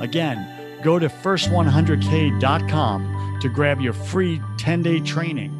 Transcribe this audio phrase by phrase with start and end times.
[0.00, 5.54] Again, go to first100k.com to grab your free 10 day training.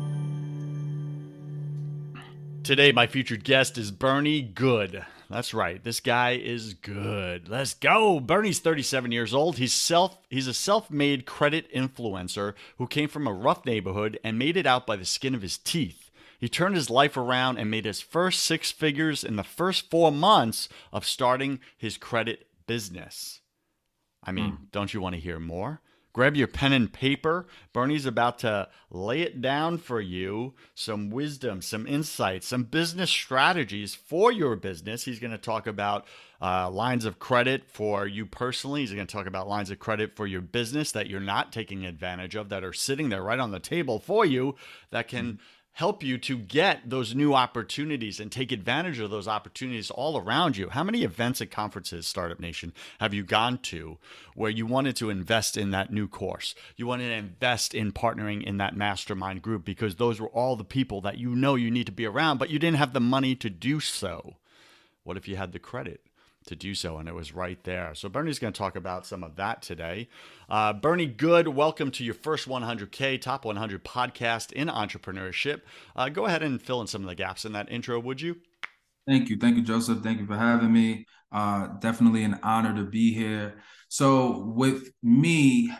[2.63, 5.05] Today, my featured guest is Bernie Goode.
[5.31, 5.83] That's right.
[5.83, 7.49] This guy is good.
[7.49, 8.19] Let's go.
[8.19, 9.59] Bernie's 37 years old.
[9.59, 14.57] He's self he's a self-made credit influencer who came from a rough neighborhood and made
[14.57, 16.11] it out by the skin of his teeth.
[16.39, 20.13] He turned his life around and made his first six figures in the first 4
[20.13, 23.41] months of starting his credit business.
[24.29, 24.59] I mean, mm.
[24.73, 25.81] don't you want to hear more?
[26.13, 27.47] Grab your pen and paper.
[27.73, 33.95] Bernie's about to lay it down for you some wisdom, some insights, some business strategies
[33.95, 35.05] for your business.
[35.05, 36.07] He's going to talk about
[36.43, 38.81] uh, lines of credit for you personally.
[38.81, 41.87] He's going to talk about lines of credit for your business that you're not taking
[41.87, 44.57] advantage of, that are sitting there right on the table for you,
[44.91, 45.35] that can.
[45.35, 45.39] Mm
[45.79, 50.57] help you to get those new opportunities and take advantage of those opportunities all around
[50.57, 50.69] you.
[50.69, 53.97] How many events and conferences, Startup Nation, have you gone to
[54.35, 56.57] where you wanted to invest in that new course?
[56.75, 60.65] You wanted to invest in partnering in that mastermind group because those were all the
[60.65, 63.37] people that you know you need to be around, but you didn't have the money
[63.37, 64.35] to do so.
[65.05, 66.01] What if you had the credit?
[66.49, 67.95] To do so, and it was right there.
[67.95, 70.09] So Bernie's going to talk about some of that today.
[70.49, 75.61] Uh, Bernie Goode, welcome to your first 100K Top 100 podcast in entrepreneurship.
[75.95, 78.37] Uh, go ahead and fill in some of the gaps in that intro, would you?
[79.07, 79.37] Thank you.
[79.37, 80.03] Thank you, Joseph.
[80.03, 81.05] Thank you for having me.
[81.31, 83.61] Uh, definitely an honor to be here.
[83.91, 85.71] So, with me,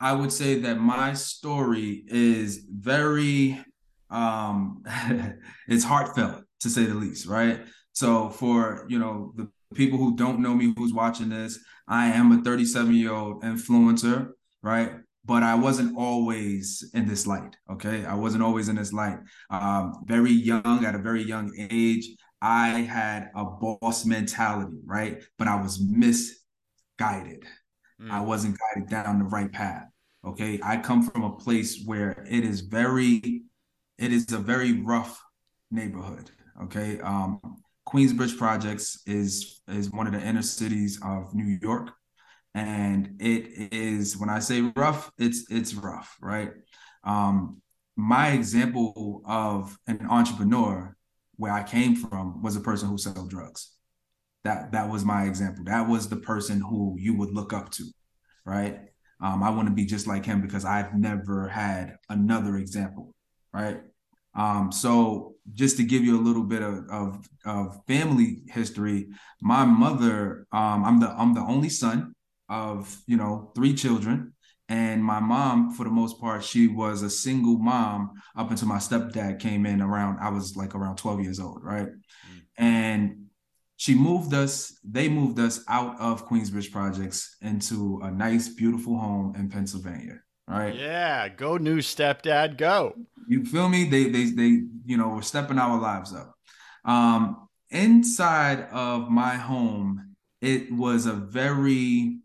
[0.00, 3.58] I would say that my story is very,
[4.10, 4.84] um,
[5.66, 7.62] it's heartfelt to say the least, right?
[7.94, 12.32] So, for you know the people who don't know me who's watching this, I am
[12.32, 14.30] a 37 year old influencer,
[14.62, 14.92] right?
[15.24, 17.56] But I wasn't always in this light.
[17.70, 18.04] Okay.
[18.04, 19.18] I wasn't always in this light.
[19.50, 22.08] Um, very young, at a very young age,
[22.42, 25.22] I had a boss mentality, right?
[25.38, 27.44] But I was misguided.
[28.00, 28.10] Mm.
[28.10, 29.84] I wasn't guided down the right path.
[30.26, 30.60] Okay.
[30.62, 33.42] I come from a place where it is very,
[33.98, 35.22] it is a very rough
[35.70, 36.30] neighborhood.
[36.64, 37.00] Okay.
[37.00, 37.40] Um,
[37.86, 41.90] Queensbridge Projects is is one of the inner cities of New York,
[42.54, 46.50] and it is when I say rough, it's it's rough, right?
[47.04, 47.60] Um,
[47.96, 50.96] my example of an entrepreneur
[51.36, 53.72] where I came from was a person who sold drugs.
[54.44, 55.64] That that was my example.
[55.64, 57.84] That was the person who you would look up to,
[58.44, 58.80] right?
[59.20, 63.14] Um, I want to be just like him because I've never had another example,
[63.52, 63.80] right?
[64.34, 69.08] Um, so just to give you a little bit of, of, of family history,
[69.42, 72.14] my mother, um, I'm the I'm the only son
[72.48, 74.34] of you know three children,
[74.68, 78.78] and my mom, for the most part, she was a single mom up until my
[78.78, 80.18] stepdad came in around.
[80.20, 81.86] I was like around 12 years old, right?
[81.86, 82.40] Mm.
[82.56, 83.24] And
[83.76, 84.78] she moved us.
[84.82, 90.20] They moved us out of Queensbridge Projects into a nice, beautiful home in Pennsylvania.
[90.48, 90.74] Right?
[90.74, 92.94] Yeah, go new stepdad, go.
[93.26, 93.84] You feel me?
[93.84, 96.34] They they they you know we're stepping our lives up.
[96.84, 102.18] Um, inside of my home, it was a very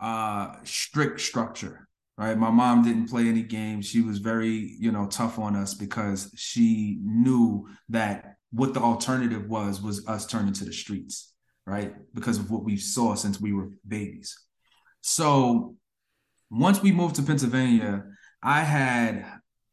[0.00, 1.88] uh strict structure.
[2.16, 2.36] Right.
[2.36, 3.86] My mom didn't play any games.
[3.86, 9.48] She was very, you know, tough on us because she knew that what the alternative
[9.48, 11.32] was was us turning to the streets,
[11.64, 11.94] right?
[12.14, 14.36] Because of what we saw since we were babies.
[15.00, 15.76] So
[16.50, 18.04] once we moved to Pennsylvania,
[18.42, 19.26] I had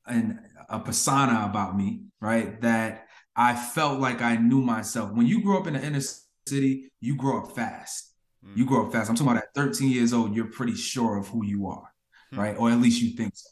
[0.06, 0.40] an
[0.70, 2.60] a persona about me, right?
[2.62, 5.12] That I felt like I knew myself.
[5.12, 6.02] When you grow up in the inner
[6.48, 8.14] city, you grow up fast.
[8.46, 8.58] Mm.
[8.58, 9.10] You grow up fast.
[9.10, 11.94] I'm talking about at 13 years old, you're pretty sure of who you are,
[12.34, 12.38] mm.
[12.38, 12.56] right?
[12.58, 13.50] Or at least you think so.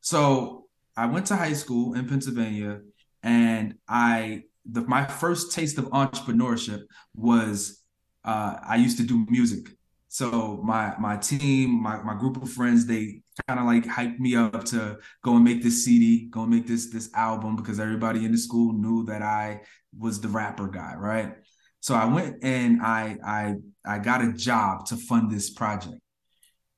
[0.00, 2.80] So I went to high school in Pennsylvania,
[3.22, 6.82] and I the, my first taste of entrepreneurship
[7.14, 7.82] was
[8.24, 9.68] uh, I used to do music.
[10.08, 14.36] So my my team, my my group of friends, they kind of like hyped me
[14.36, 18.24] up to go and make this CD, go and make this this album because everybody
[18.24, 19.60] in the school knew that I
[19.98, 21.34] was the rapper guy, right?
[21.80, 26.00] So I went and I I I got a job to fund this project.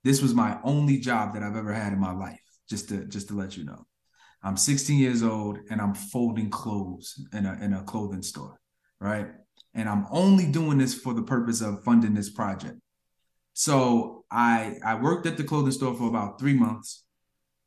[0.02, 3.28] This was my only job that I've ever had in my life, just to just
[3.28, 3.86] to let you know.
[4.42, 8.58] I'm 16 years old and I'm folding clothes in a in a clothing store,
[9.00, 9.28] right?
[9.74, 12.79] And I'm only doing this for the purpose of funding this project.
[13.60, 17.04] So I I worked at the clothing store for about three months,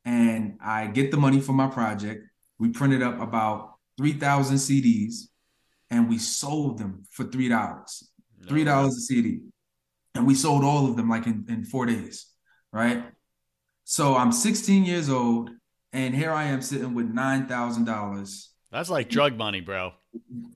[0.04, 2.26] and I get the money for my project.
[2.58, 5.28] We printed up about three thousand CDs,
[5.90, 8.10] and we sold them for three dollars.
[8.48, 9.42] Three dollars a CD,
[10.16, 12.26] and we sold all of them like in, in four days,
[12.72, 13.04] right?
[13.84, 15.50] So I'm 16 years old,
[15.92, 18.50] and here I am sitting with nine thousand dollars.
[18.72, 19.92] That's like drug money, bro.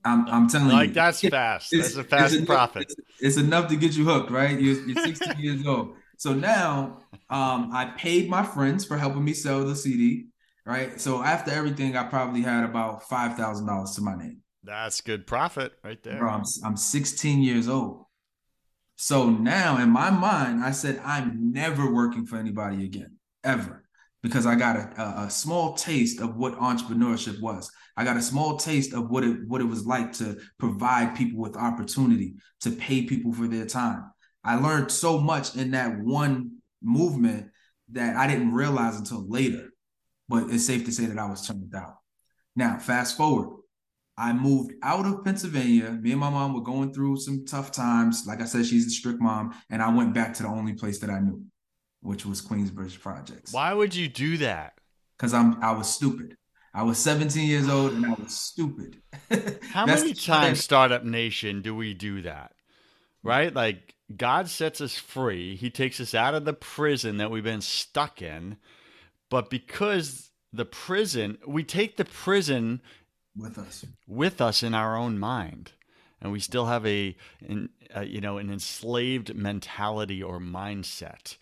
[0.03, 1.71] I'm, I'm telling like, you, like that's fast.
[1.71, 2.83] That's a fast it's profit.
[2.83, 4.59] Enough, it's, it's, enough to get you hooked, right?
[4.59, 5.95] You're, you're 16 years old.
[6.17, 10.27] So now, um, I paid my friends for helping me sell the CD,
[10.65, 10.99] right?
[10.99, 14.41] So after everything, I probably had about five thousand dollars to my name.
[14.63, 16.19] That's good profit right there.
[16.19, 18.05] Bro, I'm, I'm 16 years old.
[18.97, 23.15] So now, in my mind, I said I'm never working for anybody again,
[23.45, 23.85] ever
[24.21, 27.71] because I got a, a, small taste of what entrepreneurship was.
[27.99, 31.41] I got a small taste of what it what it was like to provide people
[31.41, 34.09] with opportunity, to pay people for their time.
[34.41, 37.47] I learned so much in that one movement
[37.91, 39.71] that I didn't realize until later.
[40.29, 41.95] But it's safe to say that I was turned out.
[42.55, 43.57] Now, fast forward.
[44.17, 45.91] I moved out of Pennsylvania.
[45.91, 48.23] Me and my mom were going through some tough times.
[48.25, 49.53] Like I said, she's a strict mom.
[49.69, 51.43] And I went back to the only place that I knew
[52.01, 53.51] which was Queensbridge Projects.
[53.51, 54.73] Why would you do that?
[55.17, 56.35] Because I'm I was stupid.
[56.73, 59.01] I was 17 years old and I was stupid.
[59.71, 62.53] How many times, Startup Nation, do we do that?
[63.23, 63.53] Right?
[63.53, 65.55] Like God sets us free.
[65.55, 68.57] He takes us out of the prison that we've been stuck in.
[69.29, 72.81] But because the prison, we take the prison
[73.35, 75.73] with us, with us in our own mind
[76.21, 77.15] and we still have a,
[77.47, 81.37] an, a, you know an enslaved mentality or mindset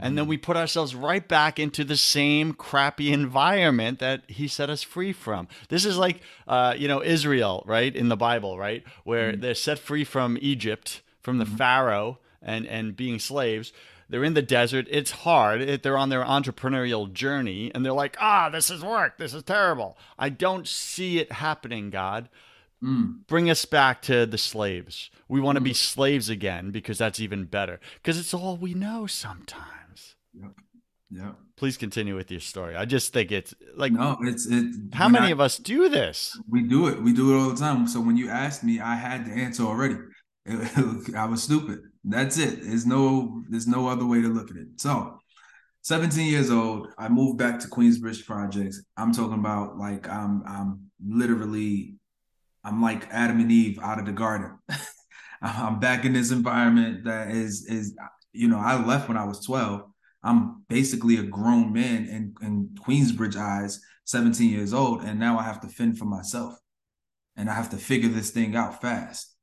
[0.00, 4.70] and then we put ourselves right back into the same crappy environment that he set
[4.70, 8.84] us free from this is like uh, you know israel right in the bible right
[9.04, 9.40] where mm-hmm.
[9.40, 11.56] they're set free from egypt from the mm-hmm.
[11.56, 13.72] pharaoh and and being slaves
[14.10, 14.88] they're in the desert.
[14.90, 15.82] It's hard.
[15.82, 19.18] they're on their entrepreneurial journey and they're like, ah, this is work.
[19.18, 19.96] This is terrible.
[20.18, 22.28] I don't see it happening, God.
[22.82, 23.26] Mm.
[23.26, 25.10] Bring us back to the slaves.
[25.28, 25.64] We want to mm.
[25.64, 27.78] be slaves again because that's even better.
[27.96, 30.16] Because it's all we know sometimes.
[30.34, 30.52] Yep.
[31.12, 31.34] Yep.
[31.56, 32.76] Please continue with your story.
[32.76, 34.64] I just think it's like no, it's it.
[34.94, 36.40] How many I, of us do this?
[36.48, 37.02] We do it.
[37.02, 37.86] We do it all the time.
[37.88, 39.96] So when you asked me, I had the answer already.
[41.16, 41.80] I was stupid.
[42.04, 42.62] That's it.
[42.62, 44.68] There's no there's no other way to look at it.
[44.76, 45.18] So
[45.82, 48.82] 17 years old, I moved back to Queensbridge Projects.
[48.96, 51.96] I'm talking about like I'm I'm literally
[52.64, 54.58] I'm like Adam and Eve out of the garden.
[55.42, 57.96] I'm back in this environment that is is
[58.32, 59.82] you know I left when I was 12.
[60.22, 65.44] I'm basically a grown man in, in Queensbridge eyes, 17 years old, and now I
[65.44, 66.58] have to fend for myself,
[67.36, 69.34] and I have to figure this thing out fast.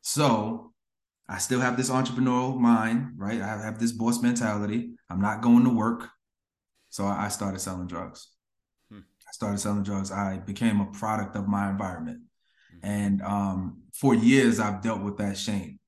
[0.00, 0.72] So
[1.28, 3.42] I still have this entrepreneurial mind, right?
[3.42, 4.92] I have this boss mentality.
[5.10, 6.08] I'm not going to work,
[6.88, 8.28] so I started selling drugs.
[8.90, 9.00] Hmm.
[9.00, 10.10] I started selling drugs.
[10.10, 12.22] I became a product of my environment.
[12.82, 15.78] And um, for years, I've dealt with that shame.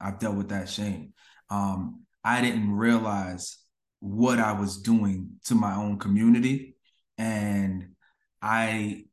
[0.00, 1.12] I've dealt with that shame.
[1.50, 3.58] Um, I didn't realize
[4.00, 6.76] what I was doing to my own community.
[7.16, 7.94] And
[8.40, 9.04] I,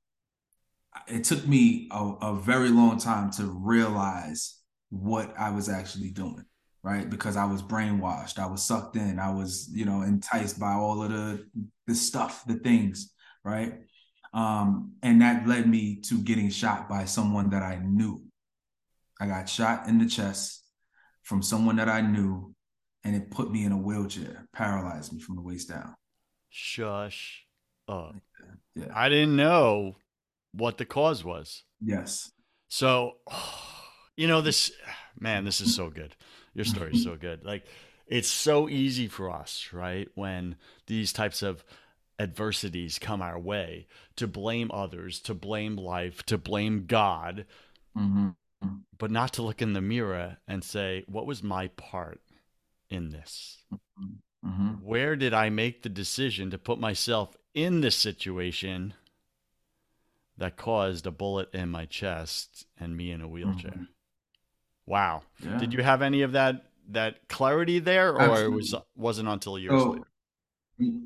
[1.07, 6.45] it took me a, a very long time to realize what I was actually doing
[6.85, 10.71] right because i was brainwashed i was sucked in i was you know enticed by
[10.71, 11.45] all of the
[11.87, 13.11] the stuff the things
[13.43, 13.73] right
[14.35, 18.21] um, and that led me to getting shot by someone that I knew.
[19.19, 20.61] I got shot in the chest
[21.23, 22.53] from someone that I knew,
[23.05, 25.95] and it put me in a wheelchair, paralyzed me from the waist down.
[26.49, 27.45] Shush
[27.87, 28.15] up.
[28.75, 28.87] Yeah.
[28.93, 29.95] I didn't know
[30.51, 31.63] what the cause was.
[31.81, 32.29] Yes.
[32.67, 33.13] So,
[34.17, 34.69] you know, this
[35.19, 36.13] man, this is so good.
[36.53, 37.45] Your story is so good.
[37.45, 37.63] Like,
[38.05, 40.09] it's so easy for us, right?
[40.15, 41.63] When these types of
[42.19, 47.45] adversities come our way to blame others, to blame life, to blame God,
[47.97, 48.29] Mm-hmm.
[48.97, 52.19] but not to look in the mirror and say, what was my part
[52.89, 53.63] in this?
[54.45, 54.67] Mm-hmm.
[54.83, 58.93] Where did I make the decision to put myself in this situation
[60.37, 63.71] that caused a bullet in my chest and me in a wheelchair?
[63.71, 63.87] Mhm.
[64.85, 65.23] Wow.
[65.39, 65.57] Yeah.
[65.57, 69.73] Did you have any of that that clarity there or it was wasn't until years
[69.83, 70.07] later?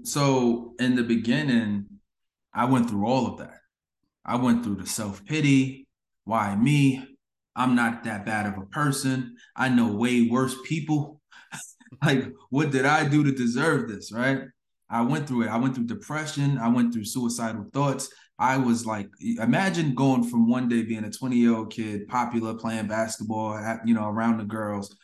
[0.04, 1.86] So in the beginning,
[2.54, 3.60] I went through all of that.
[4.26, 5.88] I went through the self pity.
[6.26, 7.06] Why me?
[7.56, 9.36] I'm not that bad of a person.
[9.56, 11.22] I know way worse people.
[12.04, 14.12] like, what did I do to deserve this?
[14.12, 14.42] Right?
[14.90, 15.50] I went through it.
[15.50, 16.58] I went through depression.
[16.58, 18.10] I went through suicidal thoughts.
[18.40, 22.54] I was like, imagine going from one day being a 20 year old kid, popular,
[22.54, 24.96] playing basketball, you know, around the girls,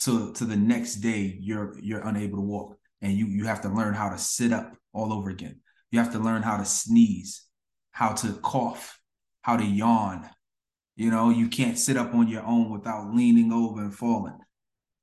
[0.00, 3.68] to to the next day you're you're unable to walk and you you have to
[3.68, 5.60] learn how to sit up all over again.
[5.90, 7.44] You have to learn how to sneeze,
[7.92, 8.98] how to cough,
[9.42, 10.28] how to yawn.
[10.96, 14.38] You know, you can't sit up on your own without leaning over and falling.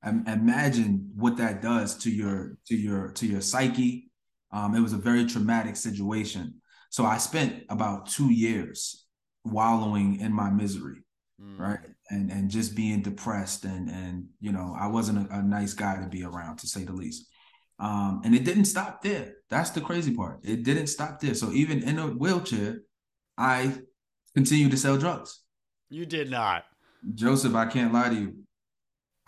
[0.05, 4.11] Im- Imagine what that does to your to your to your psyche.
[4.51, 6.61] Um, it was a very traumatic situation.
[6.89, 9.05] So I spent about two years
[9.43, 11.03] wallowing in my misery
[11.39, 11.59] Mm.
[11.59, 15.75] right and and just being depressed and and you know i wasn't a, a nice
[15.75, 17.27] guy to be around to say the least
[17.79, 19.35] um and it didn't stop there.
[19.49, 20.39] That's the crazy part.
[20.43, 21.33] It didn't stop there.
[21.35, 22.79] So even in a wheelchair
[23.37, 23.73] i
[24.35, 25.41] continued to sell drugs.
[25.89, 26.65] You did not.
[27.13, 28.33] joseph i can't lie to you.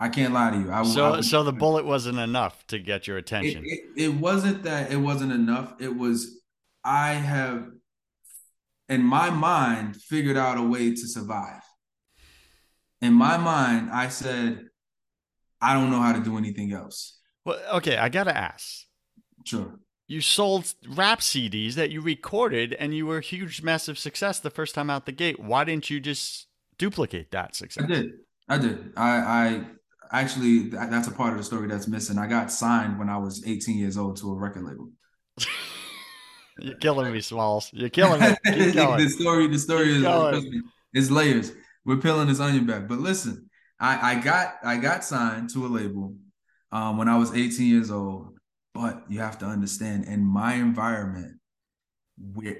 [0.02, 0.72] I can't lie to you.
[0.72, 3.62] I, So I, so the bullet wasn't enough to get your it, attention.
[3.66, 5.74] it, it wasn't that it wasn't enough.
[5.78, 6.40] It was
[6.84, 7.68] i have
[8.88, 11.62] in my mind figured out a way to survive.
[13.02, 14.66] In my mind i said
[15.60, 18.84] i don't know how to do anything else well, okay, I got to ask.
[19.44, 19.78] sure
[20.08, 24.50] You sold rap CDs that you recorded and you were a huge massive success the
[24.50, 25.40] first time out the gate.
[25.40, 26.46] Why didn't you just
[26.78, 27.84] duplicate that success?
[27.84, 28.10] i did
[28.48, 29.64] i did i i
[30.12, 33.44] actually that's a part of the story that's missing i got signed when i was
[33.46, 34.88] 18 years old to a record label
[36.58, 37.70] You're killing me, Smalls.
[37.72, 38.36] You're killing me.
[38.44, 40.44] The story, the story is
[40.92, 41.52] it's layers.
[41.84, 42.88] We're peeling this onion back.
[42.88, 46.14] But listen, I, I got I got signed to a label
[46.72, 48.36] um, when I was 18 years old.
[48.74, 51.40] But you have to understand, in my environment,
[52.16, 52.56] where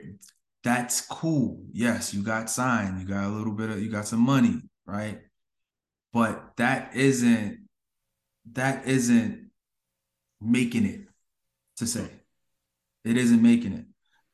[0.65, 1.63] that's cool.
[1.73, 5.21] Yes, you got signed, you got a little bit of you got some money, right?
[6.13, 7.69] But that isn't
[8.53, 9.51] that isn't
[10.41, 11.01] making it
[11.77, 12.09] to say.
[13.05, 13.85] It isn't making it.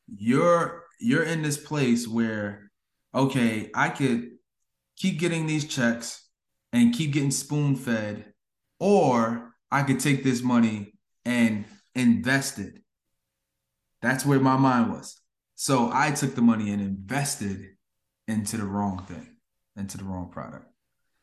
[0.07, 2.71] You're you're in this place where
[3.13, 4.31] okay, I could
[4.95, 6.27] keep getting these checks
[6.73, 8.33] and keep getting spoon fed,
[8.79, 10.93] or I could take this money
[11.25, 12.81] and invest it.
[14.01, 15.19] That's where my mind was.
[15.55, 17.65] So I took the money and invested
[18.27, 19.37] into the wrong thing,
[19.75, 20.65] into the wrong product.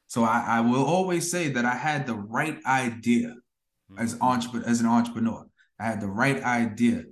[0.08, 3.34] So I, I will always say that I had the right idea
[3.98, 4.24] as mm-hmm.
[4.24, 5.46] entrepreneur as an entrepreneur.
[5.78, 7.04] I had the right idea,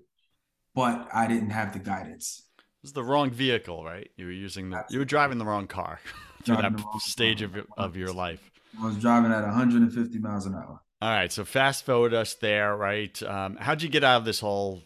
[0.74, 2.44] but I didn't have the guidance.
[2.58, 4.08] It was the wrong vehicle, right?
[4.16, 6.00] You were using the you were driving the wrong car
[6.44, 7.46] through that wrong stage car.
[7.46, 8.50] of your, of your life.
[8.80, 10.80] I was driving at 150 miles an hour.
[11.02, 13.20] All right, so fast forward us there, right?
[13.24, 14.84] Um, how'd you get out of this whole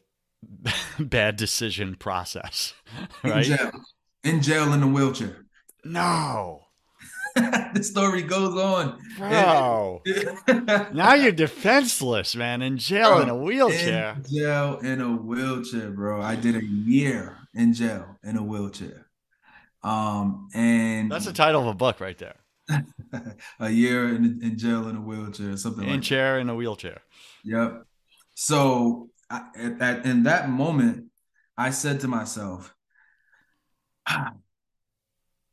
[0.99, 2.73] bad decision process,
[3.23, 3.45] In right?
[3.45, 3.71] jail.
[4.25, 5.45] In jail in a wheelchair.
[5.85, 6.63] No,
[7.37, 8.99] the story goes on.
[9.19, 10.03] bro.
[10.95, 14.15] Now you're defenseless, man, in jail in a wheelchair.
[14.17, 16.23] In jail in a wheelchair, bro.
[16.23, 19.07] I did a year in jail in a wheelchair.
[19.83, 22.37] Um, and That's the title of a book right there.
[23.61, 26.07] a year in, in jail in a wheelchair, something In like that.
[26.07, 27.01] chair in a wheelchair.
[27.45, 27.85] Yep.
[28.35, 31.07] So I, at, at in that moment,
[31.57, 32.75] I said to myself,
[34.07, 34.35] "Ah,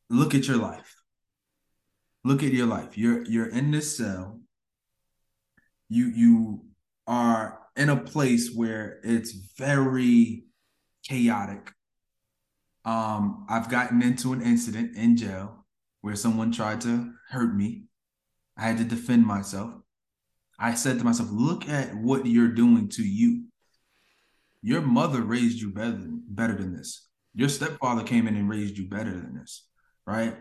[0.10, 0.96] "Look at your life.
[2.24, 2.98] Look at your life.
[2.98, 4.39] You're you're in this cell.
[5.89, 6.65] You you
[7.08, 10.46] are in a place where it's very
[11.08, 11.72] chaotic.
[12.86, 15.62] Um, I've gotten into an incident in jail
[16.03, 17.83] where someone tried to hurt me.
[18.57, 19.72] I had to defend myself.
[20.60, 23.45] I said to myself, look at what you're doing to you.
[24.62, 27.07] Your mother raised you better than, better than this.
[27.33, 29.65] Your stepfather came in and raised you better than this,
[30.05, 30.36] right?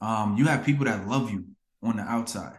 [0.00, 1.44] Um, you have people that love you
[1.82, 2.56] on the outside.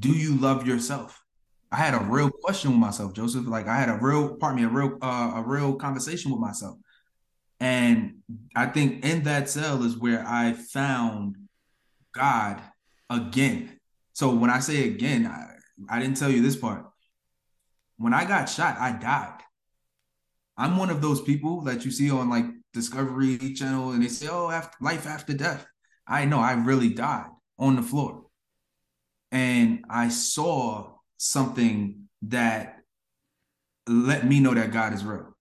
[0.00, 1.22] Do you love yourself?
[1.70, 3.46] I had a real question with myself, Joseph.
[3.46, 6.76] Like I had a real, pardon me, a real, uh, a real conversation with myself.
[7.60, 8.16] And
[8.56, 11.36] I think in that cell is where I found
[12.14, 12.60] God
[13.10, 13.78] again.
[14.12, 15.54] So when I say again, I,
[15.88, 16.84] I didn't tell you this part.
[17.96, 19.40] When I got shot, I died.
[20.56, 24.28] I'm one of those people that you see on like Discovery Channel and they say,
[24.30, 25.66] oh, after, life after death.
[26.06, 27.26] I know I really died
[27.58, 28.24] on the floor.
[29.30, 32.78] And I saw something that
[33.86, 35.36] let me know that God is real.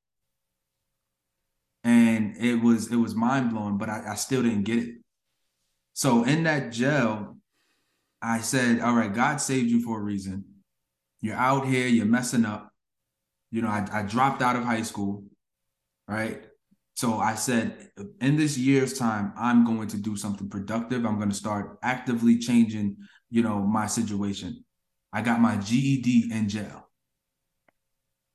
[1.83, 4.95] And it was it was mind blowing, but I, I still didn't get it.
[5.97, 7.37] So in that jail,
[8.21, 10.45] I said, All right, God saved you for a reason.
[11.21, 12.69] You're out here, you're messing up.
[13.49, 15.23] You know, I, I dropped out of high school,
[16.07, 16.43] right?
[16.97, 17.89] So I said,
[18.21, 21.03] in this year's time, I'm going to do something productive.
[21.03, 22.97] I'm going to start actively changing,
[23.31, 24.63] you know, my situation.
[25.11, 26.91] I got my GED in jail.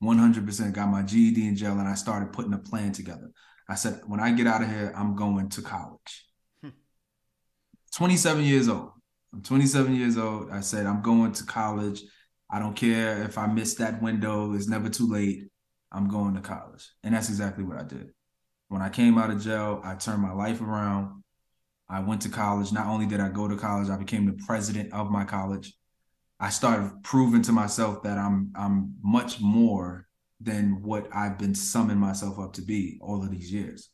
[0.03, 3.31] 100% got my GED in jail and I started putting a plan together.
[3.69, 6.32] I said, when I get out of here, I'm going to college.
[7.93, 8.05] Hmm.
[8.05, 8.91] 27 years old.
[9.33, 10.51] I'm 27 years old.
[10.51, 12.03] I said, I'm going to college.
[12.51, 14.53] I don't care if I miss that window.
[14.53, 15.49] It's never too late.
[15.91, 16.91] I'm going to college.
[17.03, 18.11] And that's exactly what I did.
[18.69, 21.23] When I came out of jail, I turned my life around.
[21.89, 22.73] I went to college.
[22.73, 25.75] Not only did I go to college, I became the president of my college.
[26.41, 30.09] I started proving to myself that I'm I'm much more
[30.41, 33.91] than what I've been summing myself up to be all of these years.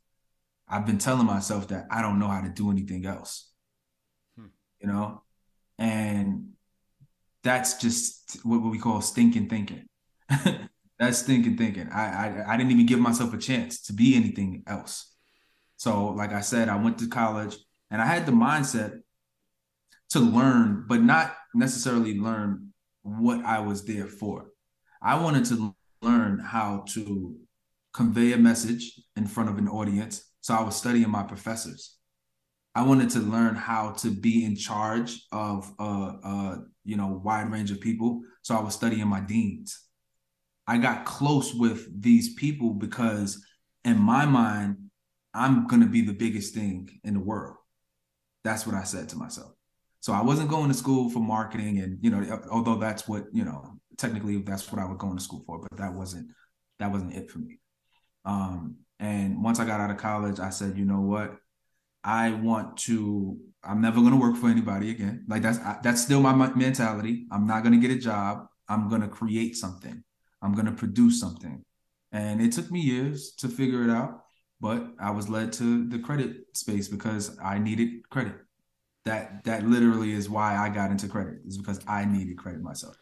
[0.68, 3.50] I've been telling myself that I don't know how to do anything else.
[4.80, 5.22] You know?
[5.78, 6.50] And
[7.42, 9.86] that's just what we call stinking thinking.
[10.98, 11.88] that's stinking thinking.
[11.88, 15.14] I, I I didn't even give myself a chance to be anything else.
[15.76, 17.56] So, like I said, I went to college
[17.90, 19.00] and I had the mindset
[20.10, 24.50] to learn, but not necessarily learn what I was there for.
[25.00, 27.36] I wanted to learn how to
[27.92, 30.24] convey a message in front of an audience.
[30.40, 31.97] So I was studying my professors.
[32.78, 37.50] I wanted to learn how to be in charge of a, a you know wide
[37.50, 38.20] range of people.
[38.42, 39.80] So I was studying my deans.
[40.64, 43.44] I got close with these people because
[43.84, 44.76] in my mind,
[45.34, 47.56] I'm gonna be the biggest thing in the world.
[48.44, 49.50] That's what I said to myself.
[49.98, 53.44] So I wasn't going to school for marketing, and you know, although that's what you
[53.44, 56.28] know, technically that's what I was going to school for, but that wasn't
[56.78, 57.58] that wasn't it for me.
[58.24, 61.38] Um, and once I got out of college, I said, you know what,
[62.08, 63.36] I want to.
[63.62, 65.26] I'm never going to work for anybody again.
[65.28, 67.26] Like that's that's still my mentality.
[67.30, 68.46] I'm not going to get a job.
[68.66, 70.02] I'm going to create something.
[70.40, 71.62] I'm going to produce something.
[72.10, 74.22] And it took me years to figure it out,
[74.58, 78.36] but I was led to the credit space because I needed credit
[79.04, 82.96] that that literally is why I got into credit is because I needed credit myself.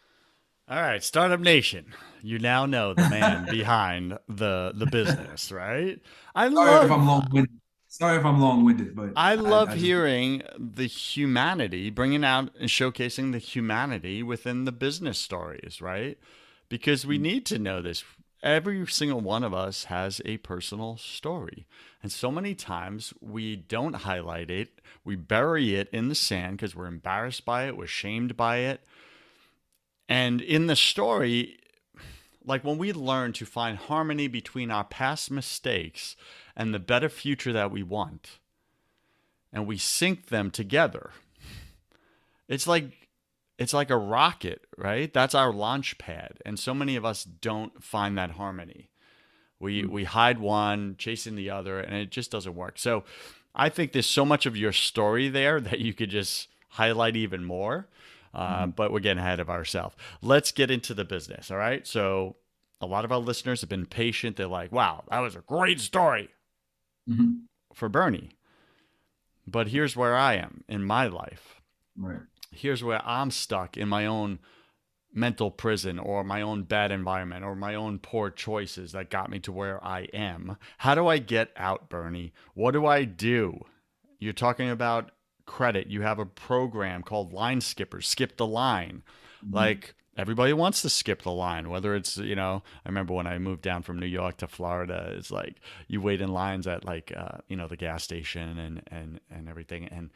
[0.69, 6.01] All right, Startup Nation, you now know the man behind the the business, right?
[6.35, 6.85] I Sorry love.
[6.87, 7.61] If I'm long-winded.
[7.99, 10.77] Sorry if I'm long-winded, but I love I, I hearing just...
[10.77, 16.19] the humanity, bringing out and showcasing the humanity within the business stories, right?
[16.69, 17.23] Because we mm-hmm.
[17.23, 18.05] need to know this
[18.43, 21.67] every single one of us has a personal story.
[22.03, 26.77] And so many times we don't highlight it, we bury it in the sand because
[26.77, 28.83] we're embarrassed by it, we're shamed by it.
[30.07, 31.57] And in the story,
[32.47, 36.17] like when we learn to find harmony between our past mistakes
[36.57, 38.39] and the better future that we want,
[39.53, 41.11] and we sync them together,
[42.49, 43.09] it's like
[43.59, 45.13] it's like a rocket, right?
[45.13, 46.39] That's our launch pad.
[46.45, 48.91] And so many of us don't find that harmony.
[49.59, 49.89] We mm.
[49.89, 52.79] we hide one, chasing the other, and it just doesn't work.
[52.79, 53.05] So
[53.55, 57.45] I think there's so much of your story there that you could just highlight even
[57.45, 57.89] more.
[58.37, 58.77] Uh, mm.
[58.77, 59.97] But we're getting ahead of ourselves.
[60.23, 61.51] Let's get into the business.
[61.51, 61.85] All right.
[61.87, 62.37] So
[62.81, 64.37] a lot of our listeners have been patient.
[64.37, 66.29] They're like, wow, that was a great story
[67.09, 67.33] mm-hmm.
[67.75, 68.31] for Bernie.
[69.49, 71.61] But here's where I am in my life.
[71.97, 72.21] Right
[72.57, 74.39] here's where I'm stuck in my own
[75.13, 79.39] mental prison or my own bad environment or my own poor choices that got me
[79.41, 80.57] to where I am.
[80.79, 82.33] How do I get out, Bernie?
[82.55, 83.65] What do I do?
[84.19, 85.13] You're talking about
[85.47, 85.89] credit.
[85.89, 89.03] You have a program called Line Skippers, Skip the Line.
[89.45, 89.55] Mm-hmm.
[89.55, 93.39] Like everybody wants to skip the line, whether it's, you know, I remember when I
[93.39, 95.57] moved down from New York to Florida, it's like
[95.89, 99.49] you wait in lines at like, uh, you know, the gas station and, and, and
[99.49, 99.85] everything.
[99.87, 100.11] And,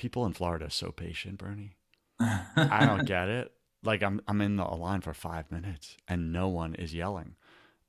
[0.00, 1.76] people in Florida are so patient, Bernie.
[2.18, 3.52] I don't get it.
[3.84, 7.34] Like I'm I'm in the line for five minutes and no one is yelling.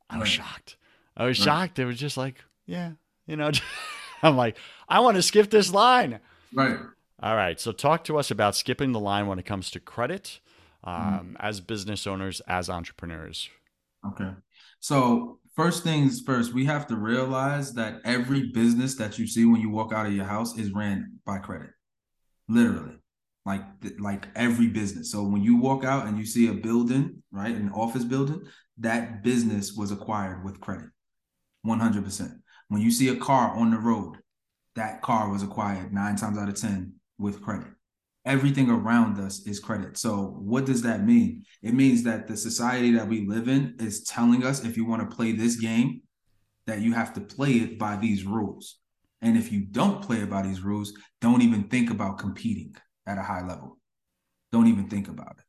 [0.09, 0.45] I was right.
[0.45, 0.75] shocked.
[1.15, 1.45] I was right.
[1.45, 1.79] shocked.
[1.79, 2.91] It was just like, yeah,
[3.25, 3.51] you know.
[4.23, 4.57] I'm like,
[4.87, 6.19] I want to skip this line.
[6.53, 6.77] Right.
[7.21, 7.59] All right.
[7.59, 10.39] So talk to us about skipping the line when it comes to credit,
[10.83, 11.35] um, mm-hmm.
[11.39, 13.49] as business owners, as entrepreneurs.
[14.07, 14.31] Okay.
[14.79, 19.61] So first things first, we have to realize that every business that you see when
[19.61, 21.69] you walk out of your house is ran by credit
[22.47, 22.95] literally
[23.45, 23.61] like
[23.99, 27.69] like every business so when you walk out and you see a building right an
[27.69, 28.41] office building
[28.81, 30.89] that business was acquired with credit.
[31.65, 32.40] 100%.
[32.71, 34.15] When you see a car on the road,
[34.77, 37.67] that car was acquired nine times out of 10 with credit.
[38.25, 39.97] Everything around us is credit.
[39.97, 41.43] So, what does that mean?
[41.61, 45.01] It means that the society that we live in is telling us if you want
[45.01, 46.03] to play this game,
[46.65, 48.77] that you have to play it by these rules.
[49.21, 52.73] And if you don't play it by these rules, don't even think about competing
[53.05, 53.79] at a high level.
[54.53, 55.43] Don't even think about it.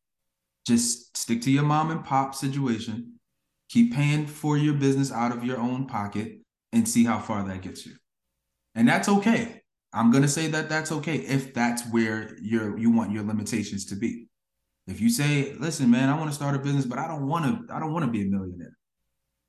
[0.66, 3.20] Just stick to your mom and pop situation.
[3.68, 6.41] Keep paying for your business out of your own pocket
[6.72, 7.92] and see how far that gets you.
[8.74, 9.62] And that's okay.
[9.92, 13.84] I'm going to say that that's okay if that's where you're you want your limitations
[13.86, 14.28] to be.
[14.86, 17.68] If you say, "Listen, man, I want to start a business, but I don't want
[17.68, 18.76] to I don't want to be a millionaire.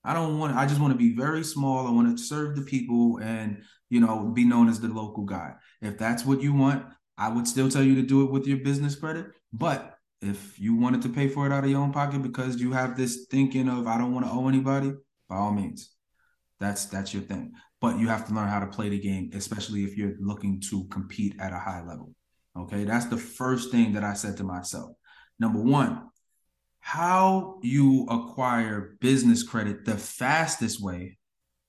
[0.04, 1.88] I don't want I just want to be very small.
[1.88, 5.54] I want to serve the people and, you know, be known as the local guy."
[5.82, 6.86] If that's what you want,
[7.18, 10.76] I would still tell you to do it with your business credit, but if you
[10.76, 13.68] wanted to pay for it out of your own pocket because you have this thinking
[13.68, 14.94] of I don't want to owe anybody,
[15.30, 15.93] by all means.
[16.60, 19.84] That's that's your thing but you have to learn how to play the game, especially
[19.84, 22.16] if you're looking to compete at a high level.
[22.58, 24.96] Okay, that's the first thing that I said to myself.
[25.38, 26.08] Number one,
[26.80, 31.18] how you acquire business credit the fastest way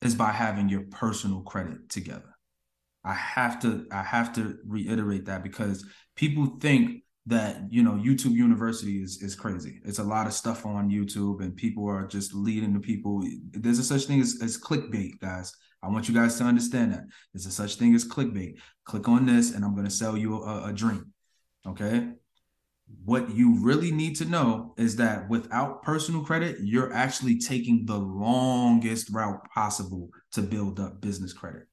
[0.03, 2.37] is by having your personal credit together.
[3.03, 8.35] I have to I have to reiterate that because people think that you know YouTube
[8.35, 9.81] University is is crazy.
[9.85, 13.23] It's a lot of stuff on YouTube and people are just leading the people.
[13.53, 15.53] There's a such thing as, as clickbait, guys.
[15.85, 18.55] I want you guys to understand that there's a such thing as clickbait.
[18.85, 21.13] Click on this, and I'm going to sell you a, a dream.
[21.67, 22.09] Okay.
[23.05, 27.99] What you really need to know is that without personal credit, you're actually taking the
[27.99, 31.67] longest route possible to build up business credit.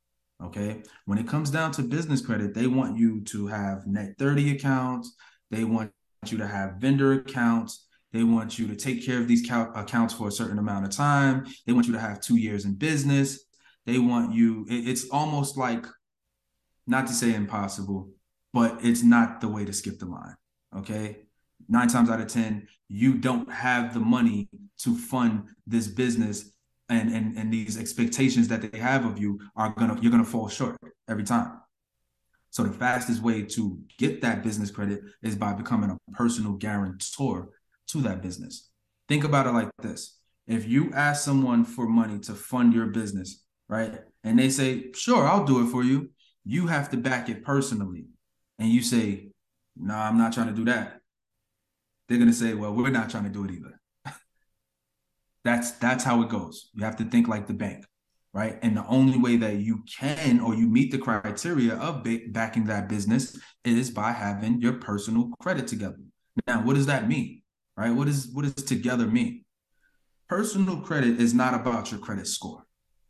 [0.43, 0.83] Okay.
[1.05, 5.13] When it comes down to business credit, they want you to have net 30 accounts.
[5.51, 5.91] They want
[6.25, 7.85] you to have vendor accounts.
[8.13, 11.45] They want you to take care of these accounts for a certain amount of time.
[11.65, 13.45] They want you to have two years in business.
[13.85, 15.85] They want you, it's almost like,
[16.87, 18.09] not to say impossible,
[18.53, 20.35] but it's not the way to skip the line.
[20.77, 21.19] Okay.
[21.69, 26.51] Nine times out of 10, you don't have the money to fund this business
[26.89, 30.49] and, and, and these expectations that they have of you are gonna, you're gonna fall
[30.49, 31.60] short every time.
[32.51, 37.49] So the fastest way to get that business credit is by becoming a personal guarantor
[37.87, 38.69] to that business.
[39.07, 40.17] Think about it like this.
[40.47, 43.99] If you ask someone for money to fund your business, right?
[44.23, 46.09] And they say, sure, I'll do it for you.
[46.43, 48.05] You have to back it personally.
[48.59, 49.31] And you say,
[49.77, 50.99] no, nah, I'm not trying to do that.
[52.07, 53.79] They're gonna say, well, we're not trying to do it either.
[55.45, 56.69] that's that's how it goes.
[56.73, 57.85] You have to think like the bank,
[58.33, 58.57] right?
[58.61, 62.87] And the only way that you can or you meet the criteria of backing that
[62.87, 65.99] business is by having your personal credit together.
[66.47, 67.41] Now, what does that mean?
[67.75, 67.91] Right?
[67.91, 69.43] What is what does together mean?
[70.27, 72.65] Personal credit is not about your credit score.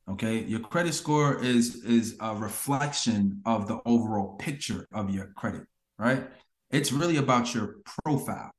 [0.10, 5.68] Okay, your credit score is is a reflection of the overall picture of your credit,
[6.00, 6.28] right?
[6.72, 8.52] It's really about your profile.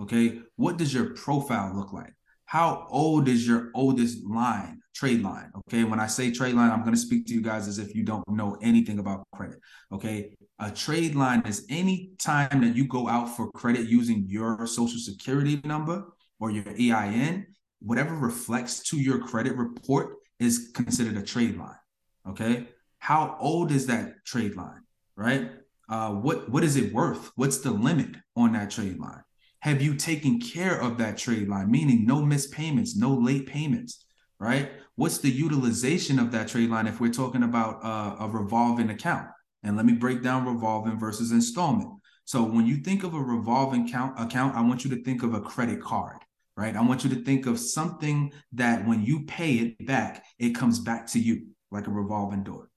[0.00, 2.12] Okay, what does your profile look like?
[2.52, 5.50] How old is your oldest line, trade line?
[5.56, 7.94] Okay, when I say trade line, I'm going to speak to you guys as if
[7.94, 9.58] you don't know anything about credit.
[9.90, 14.66] Okay, a trade line is any time that you go out for credit using your
[14.66, 17.46] social security number or your EIN,
[17.80, 21.80] whatever reflects to your credit report is considered a trade line.
[22.28, 22.68] Okay.
[22.98, 24.82] How old is that trade line?
[25.16, 25.52] Right.
[25.88, 27.30] Uh, what what is it worth?
[27.34, 29.22] What's the limit on that trade line?
[29.62, 31.70] Have you taken care of that trade line?
[31.70, 34.04] Meaning no missed payments, no late payments,
[34.38, 34.70] right?
[34.96, 39.28] What's the utilization of that trade line if we're talking about uh, a revolving account?
[39.62, 41.90] And let me break down revolving versus installment.
[42.24, 45.34] So when you think of a revolving account, account, I want you to think of
[45.34, 46.18] a credit card
[46.56, 46.76] right?
[46.76, 50.78] I want you to think of something that when you pay it back, it comes
[50.78, 52.68] back to you like a revolving door.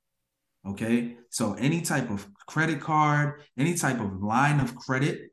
[0.67, 1.17] Okay.
[1.29, 5.31] So any type of credit card, any type of line of credit,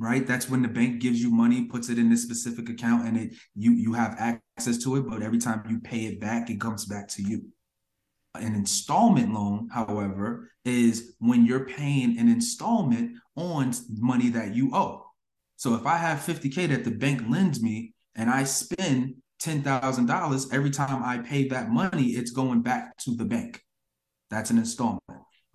[0.00, 0.26] right?
[0.26, 3.34] That's when the bank gives you money, puts it in this specific account, and it
[3.54, 6.86] you you have access to it, but every time you pay it back, it comes
[6.86, 7.42] back to you.
[8.34, 15.04] An installment loan, however, is when you're paying an installment on money that you owe.
[15.56, 20.70] So if I have 50K that the bank lends me and I spend $10,000 every
[20.70, 23.62] time I pay that money, it's going back to the bank.
[24.30, 25.02] That's an installment.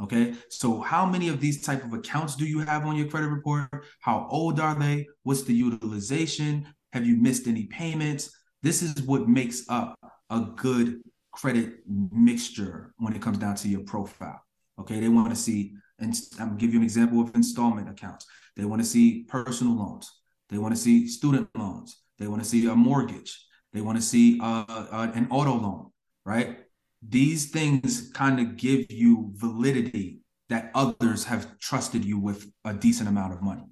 [0.02, 0.34] Okay.
[0.50, 3.70] So how many of these type of accounts do you have on your credit report?
[4.02, 5.08] How old are they?
[5.24, 6.68] What's the utilization?
[6.94, 8.30] Have you missed any payments?
[8.62, 9.98] This is what makes up
[10.30, 14.42] a good credit mixture when it comes down to your profile.
[14.80, 15.00] Okay.
[15.00, 18.26] They want to see, and I'm gonna give you an example of installment accounts.
[18.56, 20.12] They want to see personal loans.
[20.50, 22.02] They want to see student loans.
[22.20, 23.46] They want to see a mortgage.
[23.74, 25.92] They want to see uh, uh, an auto loan,
[26.26, 26.60] right?
[27.08, 33.10] These things kind of give you validity that others have trusted you with a decent
[33.10, 33.64] amount of money.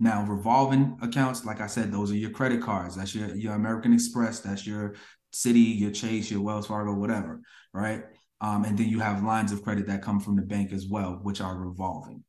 [0.00, 2.96] Now, revolving accounts, like I said, those are your credit cards.
[2.96, 4.40] That's your, your American Express.
[4.40, 4.94] That's your
[5.32, 7.40] Citi, your Chase, your Wells Fargo, whatever,
[7.72, 8.04] right?
[8.40, 11.18] Um, and then you have lines of credit that come from the bank as well,
[11.22, 12.22] which are revolving.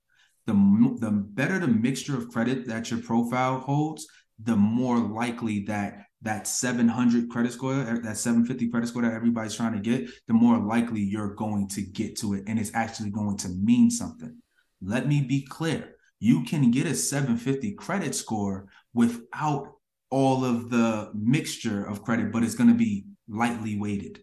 [0.48, 0.54] The,
[1.00, 4.08] the better the mixture of credit that your profile holds,
[4.42, 9.74] the more likely that that 700 credit score, that 750 credit score that everybody's trying
[9.74, 12.44] to get, the more likely you're going to get to it.
[12.48, 14.38] And it's actually going to mean something.
[14.82, 19.76] Let me be clear you can get a 750 credit score without
[20.10, 24.20] all of the mixture of credit, but it's going to be lightly weighted.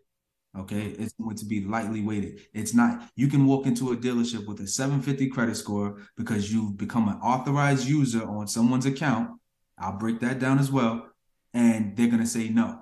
[0.58, 2.40] Okay, it's going to be lightly weighted.
[2.54, 6.78] It's not, you can walk into a dealership with a 750 credit score because you've
[6.78, 9.38] become an authorized user on someone's account.
[9.78, 11.08] I'll break that down as well.
[11.56, 12.80] And they're going to say no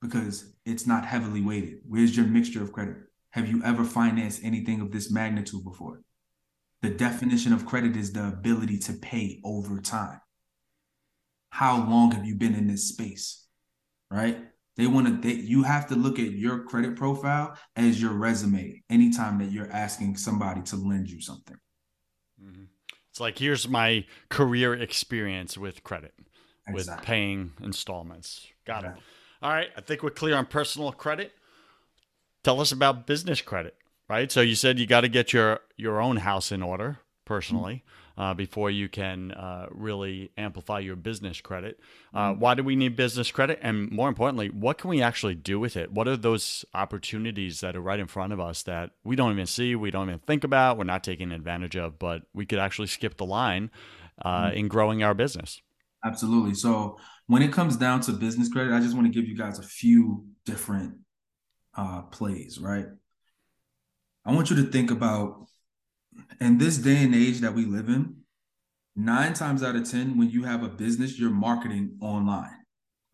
[0.00, 1.78] because it's not heavily weighted.
[1.88, 2.96] Where's your mixture of credit?
[3.30, 6.02] Have you ever financed anything of this magnitude before?
[6.80, 10.20] The definition of credit is the ability to pay over time.
[11.50, 13.46] How long have you been in this space?
[14.10, 14.36] Right?
[14.76, 18.82] They want to they, you have to look at your credit profile as your resume
[18.90, 21.56] anytime that you're asking somebody to lend you something.
[22.42, 22.64] Mm-hmm.
[23.10, 26.14] It's like here's my career experience with credit,
[26.66, 26.94] exactly.
[26.94, 28.46] with paying installments.
[28.64, 28.92] Got it.
[29.42, 31.32] All right, I think we're clear on personal credit.
[32.44, 33.76] Tell us about business credit
[34.12, 34.30] right?
[34.30, 37.82] So you said you got to get your your own house in order personally
[38.18, 41.80] uh, before you can uh, really amplify your business credit.
[42.12, 42.40] Uh, mm-hmm.
[42.40, 43.58] why do we need business credit?
[43.62, 45.92] And more importantly, what can we actually do with it?
[45.92, 49.46] What are those opportunities that are right in front of us that we don't even
[49.46, 52.88] see, we don't even think about, we're not taking advantage of, but we could actually
[52.88, 53.70] skip the line
[54.20, 54.56] uh, mm-hmm.
[54.58, 55.62] in growing our business?
[56.04, 56.54] Absolutely.
[56.54, 59.58] So when it comes down to business credit, I just want to give you guys
[59.58, 60.94] a few different
[61.76, 62.86] uh, plays, right?
[64.24, 65.46] I want you to think about
[66.40, 68.16] in this day and age that we live in,
[68.96, 72.56] nine times out of 10, when you have a business, you're marketing online,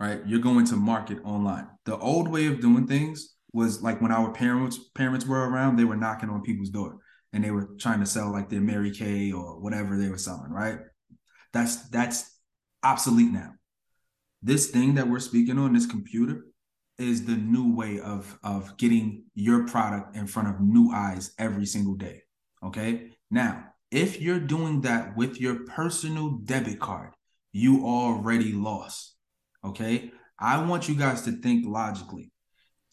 [0.00, 0.20] right?
[0.26, 1.68] You're going to market online.
[1.84, 5.84] The old way of doing things was like when our parents parents were around, they
[5.84, 6.98] were knocking on people's door
[7.32, 10.50] and they were trying to sell like their Mary Kay or whatever they were selling,
[10.50, 10.78] right?
[11.52, 12.37] That's that's
[12.82, 13.54] obsolete now.
[14.42, 16.44] This thing that we're speaking on, this computer,
[16.98, 21.66] is the new way of of getting your product in front of new eyes every
[21.66, 22.22] single day.
[22.64, 23.12] Okay.
[23.30, 27.12] Now, if you're doing that with your personal debit card,
[27.52, 29.14] you already lost.
[29.64, 30.10] Okay.
[30.38, 32.30] I want you guys to think logically.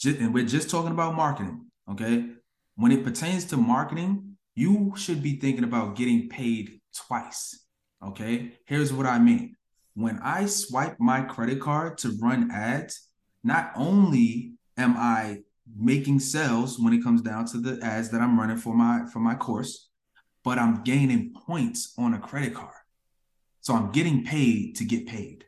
[0.04, 1.65] and we're just talking about marketing.
[1.89, 2.30] Okay.
[2.76, 7.65] When it pertains to marketing, you should be thinking about getting paid twice.
[8.06, 8.54] Okay.
[8.65, 9.55] Here's what I mean.
[9.96, 13.08] When I swipe my credit card to run ads,
[13.44, 15.40] not only am I
[15.78, 19.20] making sales when it comes down to the ads that I'm running for my for
[19.20, 19.90] my course,
[20.44, 22.74] but I'm gaining points on a credit card.
[23.62, 25.46] So I'm getting paid to get paid,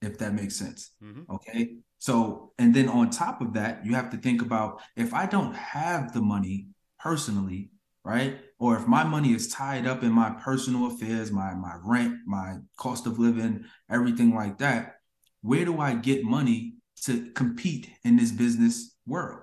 [0.00, 0.92] if that makes sense.
[1.02, 1.30] Mm-hmm.
[1.34, 1.76] Okay.
[1.98, 5.54] So, and then on top of that, you have to think about if I don't
[5.54, 6.68] have the money
[6.98, 7.70] personally,
[8.08, 8.38] right?
[8.58, 12.56] Or if my money is tied up in my personal affairs, my my rent, my
[12.76, 14.96] cost of living, everything like that,
[15.42, 19.40] where do I get money to compete in this business world.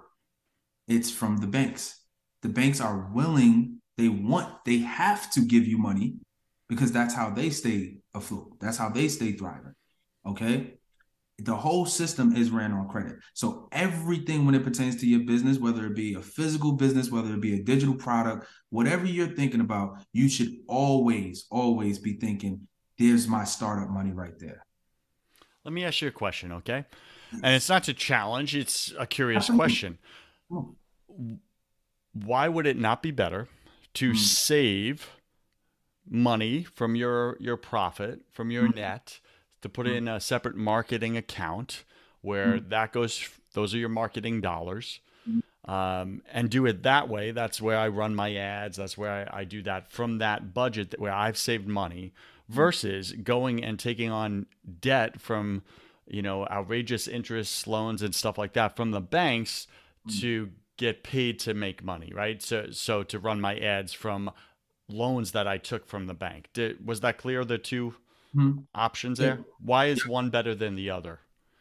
[0.87, 2.01] It's from the banks.
[2.41, 6.15] The banks are willing, they want, they have to give you money
[6.67, 8.57] because that's how they stay afloat.
[8.59, 9.73] That's how they stay thriving.
[10.25, 10.75] Okay.
[11.39, 13.17] The whole system is ran on credit.
[13.33, 17.33] So everything when it pertains to your business, whether it be a physical business, whether
[17.33, 22.67] it be a digital product, whatever you're thinking about, you should always, always be thinking,
[22.97, 24.65] there's my startup money right there.
[25.65, 26.85] Let me ask you a question, okay?
[27.43, 29.97] and it's not to challenge; it's a curious question.
[32.13, 33.47] Why would it not be better
[33.95, 34.17] to mm.
[34.17, 35.09] save
[36.07, 38.75] money from your your profit from your mm.
[38.75, 39.19] net
[39.65, 39.95] to put mm.
[39.95, 41.83] in a separate marketing account
[42.21, 42.69] where mm.
[42.69, 43.27] that goes?
[43.53, 44.99] Those are your marketing dollars.
[45.67, 47.31] Um, and do it that way.
[47.31, 48.77] That's where I run my ads.
[48.77, 52.13] That's where I, I do that from that budget where I've saved money
[52.47, 54.45] versus going and taking on
[54.79, 55.63] debt from
[56.07, 59.65] you know, outrageous interest loans and stuff like that from the banks
[60.19, 62.43] to get paid to make money, right?
[62.43, 64.29] So so to run my ads from
[64.87, 66.49] loans that I took from the bank.
[66.53, 67.95] Did, was that clear the 2
[68.35, 68.63] mm.
[68.73, 69.39] options there?
[69.59, 71.19] Why is one better than the other?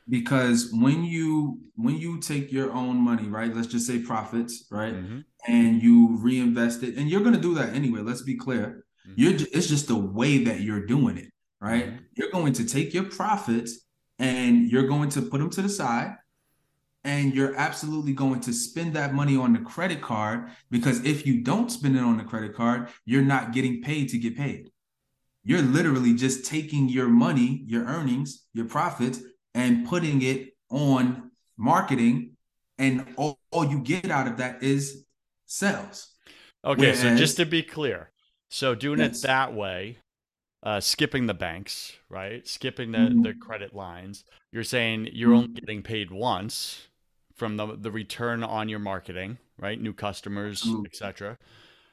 [0.08, 3.54] Because when you when you take your own money, right?
[3.54, 4.94] Let's just say profits, right?
[4.94, 5.20] Mm-hmm.
[5.46, 8.84] And you reinvest it and you're going to do that anyway, let's be clear.
[9.06, 9.14] Mm-hmm.
[9.16, 11.87] You're it's just the way that you're doing it, right?
[11.87, 12.04] Mm-hmm.
[12.16, 13.80] You're going to take your profits
[14.18, 16.16] and you're going to put them to the side
[17.04, 21.42] and you're absolutely going to spend that money on the credit card because if you
[21.42, 24.70] don't spend it on the credit card, you're not getting paid to get paid.
[25.44, 29.20] You're literally just taking your money, your earnings, your profits,
[29.54, 32.37] and putting it on marketing.
[32.78, 35.04] And all, all you get out of that is
[35.46, 36.09] sales.
[36.64, 36.80] Okay.
[36.80, 38.11] Whereas, so just to be clear,
[38.48, 39.18] so doing yes.
[39.18, 39.98] it that way,
[40.62, 42.48] uh, skipping the banks, right?
[42.48, 43.22] Skipping the, mm-hmm.
[43.22, 44.24] the credit lines.
[44.50, 45.38] You're saying you're mm-hmm.
[45.38, 46.88] only getting paid once
[47.35, 49.80] from the the return on your marketing, right?
[49.80, 51.37] New customers, etc.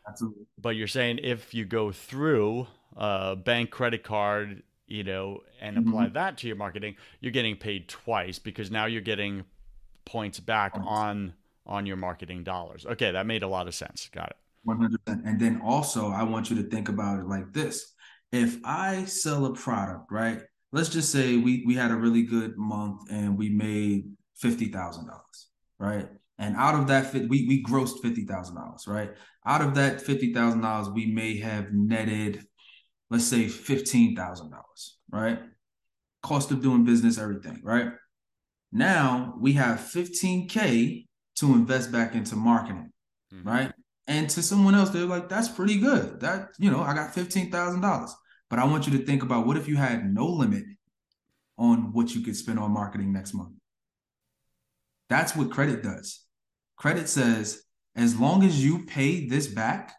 [0.08, 0.46] Absolutely.
[0.58, 5.90] But you're saying if you go through a bank credit card, you know, and mm-hmm.
[5.90, 9.44] apply that to your marketing, you're getting paid twice because now you're getting
[10.06, 10.88] points back points.
[10.90, 11.34] on
[11.66, 12.86] on your marketing dollars.
[12.86, 14.10] Okay, that made a lot of sense.
[14.12, 14.36] Got it.
[14.68, 14.98] 100%.
[15.26, 17.94] And then also, I want you to think about it like this.
[18.32, 20.42] If I sell a product, right?
[20.72, 24.06] Let's just say we we had a really good month and we made
[24.38, 25.50] fifty thousand dollars,
[25.80, 26.08] right?
[26.38, 29.12] And out of that, we we grossed fifty thousand dollars, right?
[29.46, 32.48] Out of that fifty thousand dollars, we may have netted,
[33.12, 35.40] let's say, fifteen thousand dollars, right?
[36.24, 37.92] Cost of doing business, everything, right?
[38.72, 42.92] Now we have fifteen k to invest back into marketing,
[43.34, 43.48] mm-hmm.
[43.48, 43.72] right?
[44.08, 46.22] And to someone else, they're like, "That's pretty good.
[46.22, 48.16] That you know, I got fifteen thousand dollars."
[48.50, 50.66] But I want you to think about what if you had no limit
[51.58, 53.54] on what you could spend on marketing next month.
[55.10, 56.26] That's what credit does.
[56.76, 57.62] Credit says,
[57.96, 59.94] as long as you pay this back,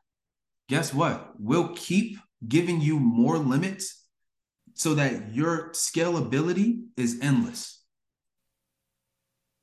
[0.69, 1.33] guess what?
[1.39, 4.05] We'll keep giving you more limits
[4.75, 7.83] so that your scalability is endless.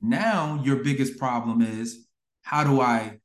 [0.00, 2.06] Now, your biggest problem is
[2.42, 3.18] how do I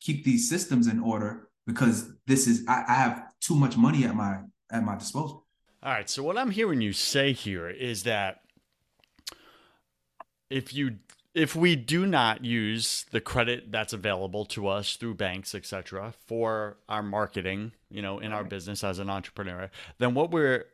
[0.00, 1.48] keep these systems in order?
[1.66, 4.40] Because this is I, I have too much money at my
[4.70, 5.46] at my disposal.
[5.82, 6.08] All right.
[6.08, 8.40] So what I'm hearing you say here is that
[10.50, 10.96] if you
[11.34, 16.78] if we do not use the credit that's available to us through banks, etc., for
[16.88, 20.66] our marketing, you know, in our business as an entrepreneur, then what we're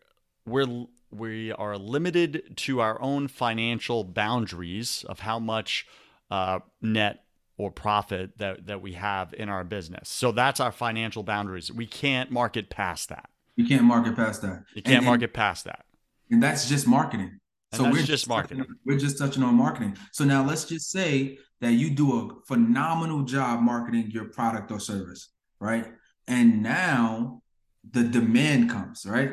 [0.47, 5.87] we're we are limited to our own financial boundaries of how much
[6.31, 7.25] uh, net
[7.57, 10.09] or profit that that we have in our business.
[10.09, 11.71] So that's our financial boundaries.
[11.71, 13.31] We can't market past that.
[13.57, 14.65] You can't market past that.
[14.75, 15.85] You can't and, market and, past that.
[16.31, 17.39] And that's just marketing.
[17.73, 18.59] And so we're just marketing.
[18.59, 19.97] Touching, we're just touching on marketing.
[20.13, 24.81] So now let's just say that you do a phenomenal job marketing your product or
[24.81, 25.87] service, right?
[26.27, 27.43] And now
[27.91, 29.33] the demand comes, right?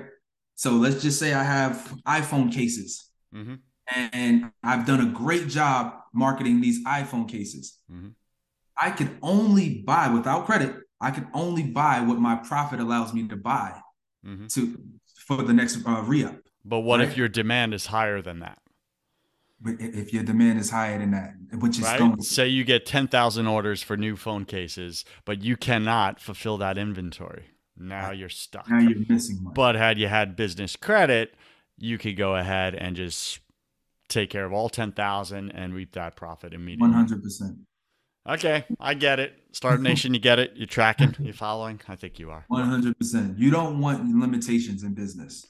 [0.56, 3.10] So let's just say I have iPhone cases.
[3.34, 3.56] Mm-hmm.
[4.13, 7.80] And I've done a great job marketing these iPhone cases.
[7.91, 8.10] Mm-hmm.
[8.80, 10.75] I can only buy without credit.
[10.99, 13.82] I can only buy what my profit allows me to buy
[14.25, 14.47] mm-hmm.
[14.47, 14.77] to
[15.17, 16.36] for the next uh, re-up.
[16.63, 17.08] But what right?
[17.08, 18.60] if your demand is higher than that?
[19.63, 22.00] But if your demand is higher than that, which is right?
[22.00, 26.58] going say you get ten thousand orders for new phone cases, but you cannot fulfill
[26.58, 27.45] that inventory.
[27.78, 28.69] Now you're stuck.
[28.69, 29.54] Now you're missing money.
[29.54, 31.36] But had you had business credit,
[31.78, 33.39] you could go ahead and just
[34.10, 36.88] take care of all ten thousand and reap that profit immediately.
[36.88, 37.58] One hundred percent.
[38.28, 39.34] Okay, I get it.
[39.52, 40.54] Startup Nation, you get it.
[40.56, 41.15] You're tracking.
[41.19, 41.82] You're following.
[41.88, 42.45] I think you are.
[42.47, 43.38] One hundred percent.
[43.38, 45.47] You don't want limitations in business.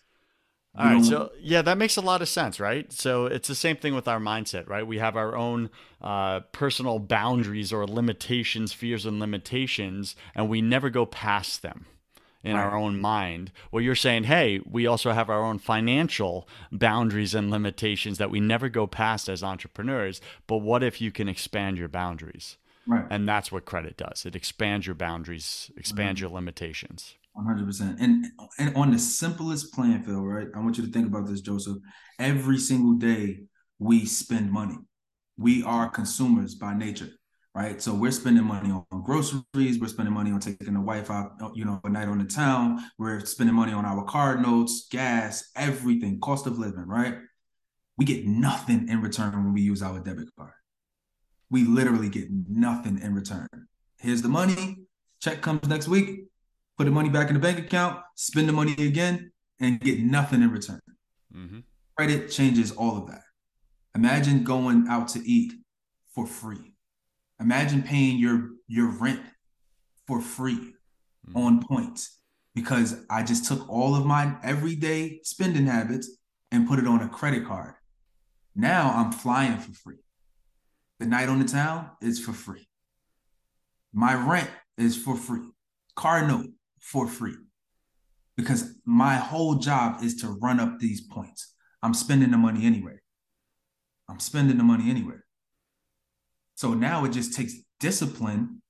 [0.78, 1.04] All right.
[1.04, 2.92] So, yeah, that makes a lot of sense, right?
[2.94, 4.88] So, it's the same thing with our mindset, right?
[4.88, 5.70] We have our own
[6.02, 11.88] uh, personal boundaries or limitations, fears, and limitations, and we never go past them
[12.44, 12.64] in right.
[12.64, 13.52] our own mind.
[13.72, 18.40] Well, you're saying, hey, we also have our own financial boundaries and limitations that we
[18.40, 20.22] never go past as entrepreneurs.
[20.48, 22.58] But what if you can expand your boundaries?
[22.88, 23.06] Right.
[23.10, 24.26] And that's what credit does.
[24.26, 26.30] It expands your boundaries, expands right.
[26.30, 27.16] your limitations.
[27.34, 28.00] One hundred percent.
[28.00, 28.26] And
[28.60, 30.48] and on the simplest playing field, right?
[30.54, 31.78] I want you to think about this, Joseph.
[32.20, 33.44] Every single day
[33.80, 34.78] we spend money.
[35.38, 37.10] We are consumers by nature,
[37.56, 37.82] right?
[37.82, 39.80] So we're spending money on groceries.
[39.80, 42.80] We're spending money on taking the wife out, you know, a night on the town.
[43.00, 47.16] We're spending money on our card notes, gas, everything, cost of living, right?
[47.98, 50.54] We get nothing in return when we use our debit card.
[51.50, 53.48] We literally get nothing in return.
[53.98, 54.78] Here's the money.
[55.22, 56.26] Check comes next week
[56.82, 60.42] put the money back in the bank account, spend the money again, and get nothing
[60.42, 60.82] in return.
[61.32, 61.60] Mm-hmm.
[61.96, 63.22] Credit changes all of that.
[63.94, 65.54] Imagine going out to eat
[66.16, 66.74] for free.
[67.40, 69.22] Imagine paying your your rent
[70.08, 71.38] for free mm-hmm.
[71.38, 72.18] on points
[72.56, 76.10] because I just took all of my everyday spending habits
[76.52, 77.76] and put it on a credit card.
[78.56, 80.02] Now I'm flying for free.
[80.98, 82.68] The night on the town is for free.
[83.94, 85.48] My rent is for free.
[85.96, 86.48] Car note
[86.82, 87.36] for free
[88.36, 91.54] because my whole job is to run up these points.
[91.82, 92.98] I'm spending the money anyway.
[94.10, 95.16] I'm spending the money anyway.
[96.56, 98.62] So now it just takes discipline.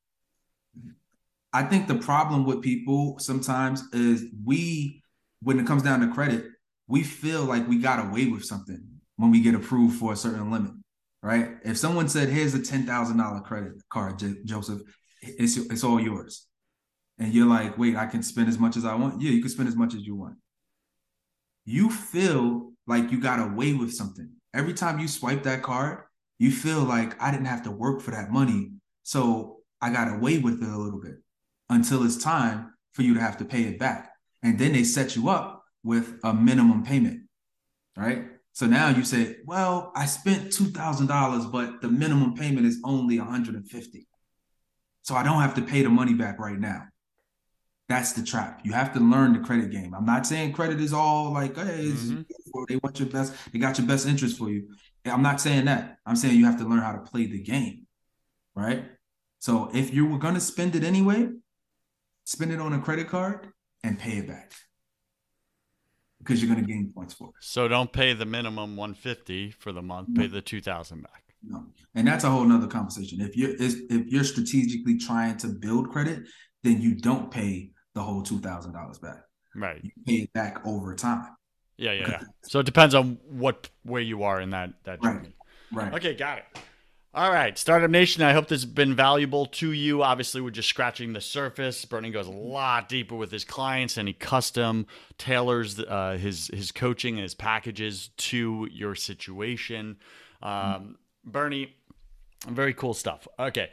[1.53, 5.03] I think the problem with people sometimes is we,
[5.41, 6.45] when it comes down to credit,
[6.88, 8.82] we feel like we got away with something
[9.16, 10.72] when we get approved for a certain limit,
[11.22, 11.57] right?
[11.64, 14.82] If someone said, "Here's a ten thousand dollar credit card, J- Joseph,"
[15.22, 16.47] it's it's all yours,
[17.22, 19.49] and you're like, "Wait, I can spend as much as I want." Yeah, you can
[19.49, 20.36] spend as much as you want.
[21.63, 26.03] You feel like you got away with something every time you swipe that card.
[26.39, 28.72] You feel like I didn't have to work for that money,
[29.03, 31.22] so I got away with it a little bit
[31.69, 34.11] until it's time for you to have to pay it back,
[34.41, 37.22] and then they set you up with a minimum payment,
[37.95, 38.26] right?
[38.53, 44.07] So now you say, well, I spent $2,000, but the minimum payment is only 150.
[45.03, 46.88] So I don't have to pay the money back right now.
[47.92, 48.62] That's the trap.
[48.64, 49.94] You have to learn the credit game.
[49.94, 52.22] I'm not saying credit is all like, hey, mm-hmm.
[52.70, 54.70] they want your best, they got your best interest for you.
[55.04, 55.98] I'm not saying that.
[56.06, 57.88] I'm saying you have to learn how to play the game.
[58.56, 58.86] Right.
[59.39, 61.32] So if you were going to spend it anyway,
[62.24, 63.50] spend it on a credit card
[63.84, 64.54] and pay it back
[66.20, 67.34] because you're going to gain points for it.
[67.42, 70.08] So don't pay the minimum 150 for the month.
[70.12, 70.22] No.
[70.22, 71.24] Pay the 2,000 back.
[71.44, 73.20] No, and that's a whole nother conversation.
[73.20, 76.24] If you're if you're strategically trying to build credit,
[76.64, 79.24] then you don't pay the whole two thousand dollars back.
[79.56, 79.84] Right.
[79.84, 81.36] You pay it back over time.
[81.78, 82.22] Yeah, yeah, yeah.
[82.44, 85.34] So it depends on what where you are in that that journey.
[85.72, 85.86] Right.
[85.86, 85.94] right.
[85.96, 86.46] Okay, got it.
[87.14, 90.02] All right, Startup Nation, I hope this has been valuable to you.
[90.02, 91.84] Obviously, we're just scratching the surface.
[91.84, 94.88] Bernie goes a lot deeper with his clients and he custom
[95.18, 99.98] tailors uh, his, his coaching and his packages to your situation.
[100.42, 101.76] Um, Bernie,
[102.48, 103.28] very cool stuff.
[103.39, 103.70] Okay,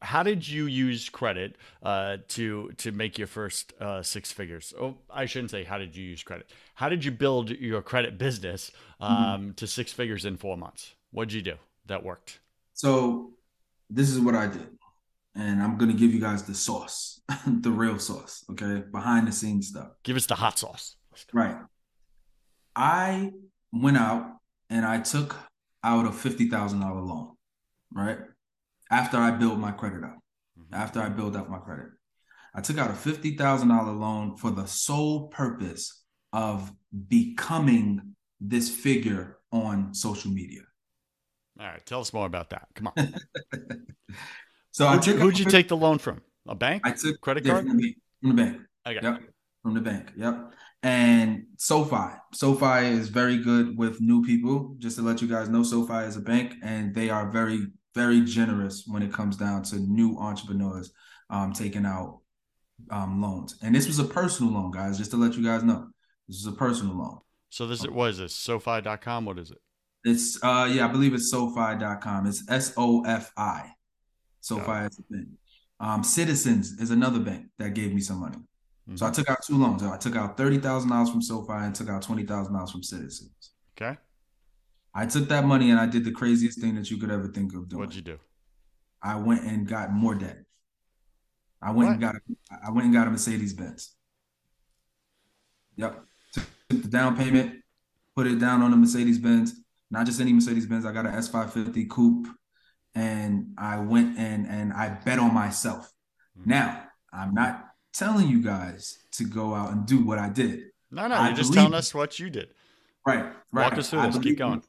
[0.00, 4.72] how did you use credit uh, to to make your first uh, six figures?
[4.80, 6.50] Oh, I shouldn't say how did you use credit.
[6.74, 9.50] How did you build your credit business um, mm-hmm.
[9.52, 10.94] to six figures in four months?
[11.10, 11.54] What did you do
[11.86, 12.40] that worked?
[12.72, 13.32] So
[13.90, 14.68] this is what I did.
[15.34, 18.82] And I'm gonna give you guys the sauce, the real sauce, okay?
[18.90, 19.88] Behind the scenes stuff.
[20.02, 20.96] Give us the hot sauce.
[21.32, 21.56] Right.
[22.74, 23.32] I
[23.72, 24.36] went out
[24.70, 25.36] and I took
[25.84, 27.35] out a fifty thousand dollar loan,
[27.92, 28.18] right?
[28.90, 30.18] After I built my credit up.
[30.58, 30.74] Mm-hmm.
[30.74, 31.86] After I built up my credit.
[32.54, 36.72] I took out a fifty thousand dollar loan for the sole purpose of
[37.08, 40.62] becoming this figure on social media.
[41.58, 42.68] All right, tell us more about that.
[42.74, 43.14] Come on.
[44.70, 46.20] so who'd, you, who'd you take the loan from?
[46.48, 46.82] A bank?
[46.84, 48.60] I took credit card from the, from the bank.
[48.86, 49.00] Okay.
[49.02, 49.20] Yep.
[49.62, 50.12] From the bank.
[50.16, 50.52] Yep.
[50.86, 52.14] And SoFi.
[52.32, 54.76] SoFi is very good with new people.
[54.78, 58.20] Just to let you guys know, SoFi is a bank, and they are very, very
[58.20, 60.92] generous when it comes down to new entrepreneurs
[61.28, 62.20] um, taking out
[62.92, 63.58] um, loans.
[63.64, 64.96] And this was a personal loan, guys.
[64.96, 65.88] Just to let you guys know,
[66.28, 67.18] this is a personal loan.
[67.50, 68.36] So this, what is this?
[68.36, 69.24] SoFi.com.
[69.24, 69.58] What is it?
[70.04, 72.28] It's uh yeah, I believe it's SoFi.com.
[72.28, 73.72] It's S O F I.
[74.40, 75.32] SoFi is a thing.
[75.80, 78.38] Um, Citizens is another bank that gave me some money.
[78.88, 78.96] Mm-hmm.
[78.96, 79.16] So I mm-hmm.
[79.16, 79.82] took out two loans.
[79.82, 82.82] I took out thirty thousand dollars from SoFi and took out twenty thousand dollars from
[82.82, 83.52] Citizens.
[83.76, 83.98] Okay.
[84.94, 87.54] I took that money and I did the craziest thing that you could ever think
[87.54, 87.80] of doing.
[87.80, 88.18] What'd you do?
[89.02, 90.38] I went and got more debt.
[91.60, 91.92] I went what?
[91.92, 92.20] and got a,
[92.66, 93.94] I went and got a Mercedes Benz.
[95.76, 96.02] Yep.
[96.32, 97.62] Took the down payment,
[98.14, 99.54] put it down on a Mercedes Benz,
[99.90, 100.86] not just any Mercedes Benz.
[100.86, 102.28] I got an S550 coupe,
[102.94, 105.92] and I went and and I bet on myself.
[106.38, 106.50] Mm-hmm.
[106.50, 107.65] Now I'm not
[107.98, 110.64] telling you guys to go out and do what I did.
[110.90, 112.48] No, no, I you're just telling us what you did.
[113.06, 113.70] Right, right.
[113.70, 114.18] Walk us through this.
[114.18, 114.62] Keep going.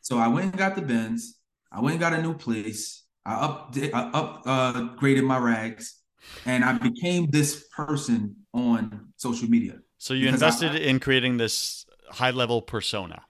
[0.00, 1.38] So I went and got the Benz.
[1.70, 3.04] I went and got a new place.
[3.24, 4.10] I up I
[4.46, 6.00] upgraded uh, my rags,
[6.46, 9.78] and I became this person on social media.
[9.98, 13.22] So you invested I, in creating this high level persona.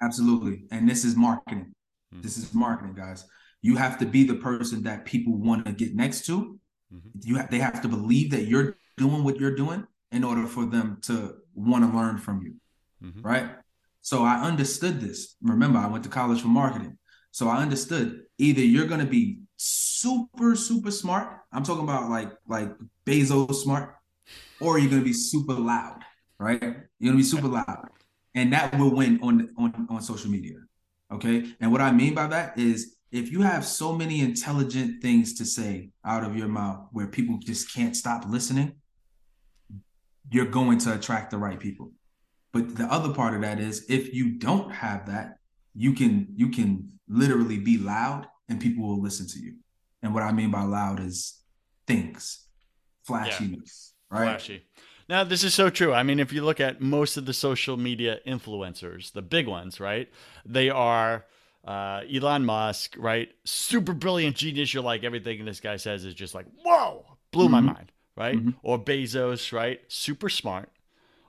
[0.00, 0.64] Absolutely.
[0.70, 1.74] And this is marketing.
[2.12, 2.22] Mm-hmm.
[2.22, 3.24] This is marketing, guys.
[3.60, 6.58] You have to be the person that people want to get next to.
[6.92, 7.08] Mm-hmm.
[7.22, 10.64] You have, they have to believe that you're doing what you're doing in order for
[10.74, 11.14] them to
[11.54, 12.54] want to learn from you.
[13.04, 13.22] Mm-hmm.
[13.30, 13.48] Right?
[14.00, 15.36] So I understood this.
[15.42, 16.98] Remember, I went to college for marketing.
[17.30, 18.06] So I understood
[18.38, 19.24] either you're going to be
[19.56, 21.26] super super smart.
[21.52, 22.70] I'm talking about like like
[23.06, 23.94] Bezos smart
[24.60, 26.00] or you're going to be super loud,
[26.38, 26.60] right?
[26.60, 27.88] You're going to be super loud
[28.34, 30.56] and that will win on on on social media.
[31.12, 35.34] Okay, and what I mean by that is if you have so many intelligent things
[35.34, 38.72] to say out of your mouth where people just can't stop listening,
[40.30, 41.92] you're going to attract the right people.
[42.52, 45.38] But the other part of that is if you don't have that,
[45.74, 49.54] you can you can literally be loud and people will listen to you.
[50.02, 51.40] And what I mean by loud is
[51.86, 52.46] things,
[53.04, 54.18] flashiness, yeah.
[54.18, 54.28] right?
[54.30, 54.64] Flashy.
[55.08, 55.92] Now, this is so true.
[55.92, 59.80] I mean, if you look at most of the social media influencers, the big ones,
[59.80, 60.08] right?
[60.46, 61.26] They are
[61.66, 63.28] uh, Elon Musk, right?
[63.44, 64.72] Super brilliant genius.
[64.72, 67.52] You're like, everything this guy says is just like, whoa, blew mm-hmm.
[67.52, 67.92] my mind,
[68.22, 68.36] right?
[68.36, 68.50] Mm-hmm.
[68.62, 69.80] Or Bezos, right?
[69.88, 70.68] Super smart.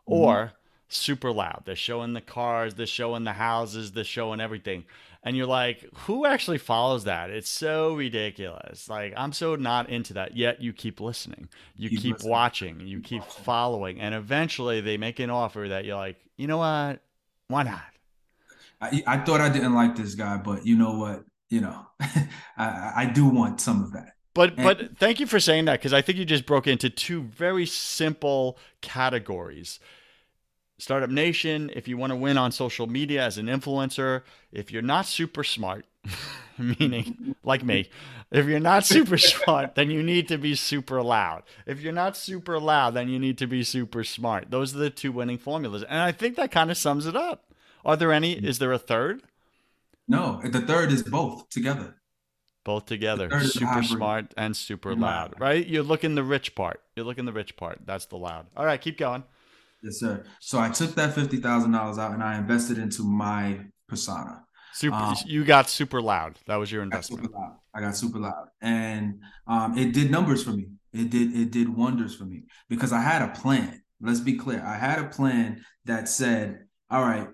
[0.08, 0.14] Mm-hmm.
[0.14, 0.54] Or
[0.88, 1.64] super loud.
[1.66, 4.86] They're showing the cars, they're showing the houses, they're showing everything.
[5.26, 7.30] And you're like, who actually follows that?
[7.30, 8.90] It's so ridiculous.
[8.90, 10.36] Like, I'm so not into that.
[10.36, 14.02] Yet you keep listening, you keep, keep watching, you keep following.
[14.02, 17.02] And eventually they make an offer that you're like, you know what?
[17.48, 17.82] Why not?
[18.82, 21.24] I, I thought I didn't like this guy, but you know what?
[21.50, 21.86] You know,
[22.58, 24.13] I, I do want some of that.
[24.34, 26.90] But and, but thank you for saying that because I think you just broke into
[26.90, 29.80] two very simple categories.
[30.80, 34.82] Startup Nation, if you want to win on social media as an influencer, if you're
[34.82, 35.86] not super smart,
[36.58, 37.90] meaning like me,
[38.32, 41.44] if you're not super smart, then you need to be super loud.
[41.68, 44.50] If you're not super loud, then you need to be super smart.
[44.50, 45.84] Those are the two winning formulas.
[45.84, 47.54] And I think that kind of sums it up.
[47.86, 48.34] Are there any?
[48.34, 49.22] Is there a third?
[50.08, 51.96] No, the third is both together.
[52.64, 53.30] Both together.
[53.42, 55.66] Super smart and super loud, right?
[55.68, 56.82] You're looking the rich part.
[56.96, 57.80] You're looking the rich part.
[57.86, 58.48] That's the loud.
[58.56, 59.24] All right, keep going.
[59.84, 60.24] Yes, sir.
[60.40, 63.60] So I took that fifty thousand dollars out and I invested into my
[63.90, 64.46] persona.
[64.74, 64.96] Super.
[64.96, 66.40] Um, you got super loud.
[66.48, 67.26] That was your investment.
[67.26, 68.48] I got super loud, I got super loud.
[68.62, 70.68] and um, it did numbers for me.
[70.94, 71.36] It did.
[71.36, 73.82] It did wonders for me because I had a plan.
[74.00, 74.64] Let's be clear.
[74.66, 77.28] I had a plan that said, "All right,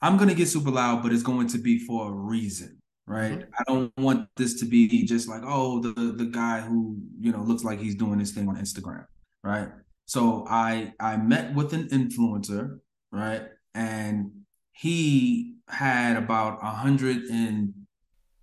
[0.00, 2.79] I'm going to get super loud, but it's going to be for a reason,
[3.10, 3.40] right?
[3.40, 3.54] Mm-hmm.
[3.58, 7.42] I don't want this to be just like, oh, the the guy who you know
[7.42, 9.04] looks like he's doing this thing on Instagram,
[9.42, 9.68] right?
[10.06, 12.78] So I I met with an influencer,
[13.10, 13.42] right,
[13.74, 14.30] and
[14.72, 17.74] he had about a hundred and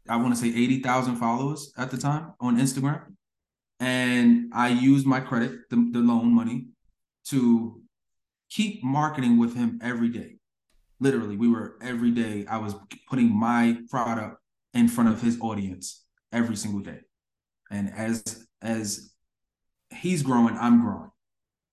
[0.09, 3.15] I want to say eighty thousand followers at the time on Instagram,
[3.79, 6.67] and I used my credit, the, the loan money,
[7.29, 7.81] to
[8.49, 10.33] keep marketing with him every day
[10.99, 12.73] literally we were every day i was
[13.07, 14.41] putting my product
[14.73, 16.99] in front of his audience every single day.
[17.71, 19.13] And as as
[19.89, 21.09] he's growing i'm growing.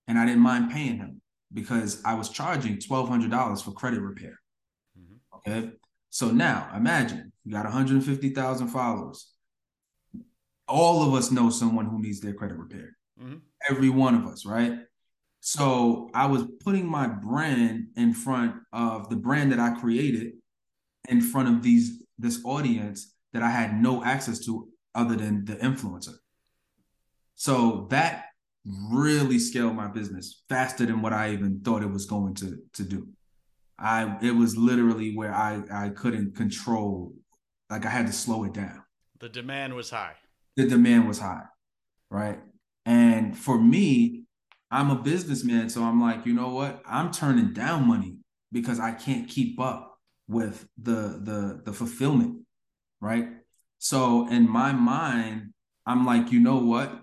[0.07, 1.21] And i didn't mind paying him
[1.53, 4.39] because i was charging $1200 for credit repair.
[4.99, 5.37] Mm-hmm.
[5.51, 5.71] okay?
[6.09, 9.31] So now imagine you got 150000 followers.
[10.67, 12.95] All of us know someone who needs their credit repaired.
[13.21, 13.37] Mm-hmm.
[13.69, 14.73] every one of us right?
[15.39, 20.33] So I was putting my brand in front of the brand that I created
[21.07, 25.55] in front of these this audience that I had no access to other than the
[25.55, 26.15] influencer.
[27.35, 28.25] So that
[28.65, 32.83] really scaled my business faster than what I even thought it was going to to
[32.83, 33.07] do.
[33.77, 37.13] I it was literally where I I couldn't control
[37.69, 38.83] like I had to slow it down.
[39.19, 40.15] The demand was high.
[40.55, 41.43] The demand was high,
[42.09, 42.39] right?
[42.85, 44.23] And for me,
[44.71, 46.81] I'm a businessman, so I'm like, you know what?
[46.85, 48.17] I'm turning down money
[48.51, 49.94] because I can't keep up
[50.27, 52.41] with the the the fulfillment,
[53.01, 53.29] right?
[53.77, 55.53] So in my mind,
[55.85, 57.01] I'm like, you know what?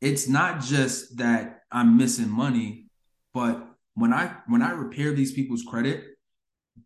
[0.00, 2.86] It's not just that I'm missing money,
[3.32, 6.04] but when I when I repair these people's credit,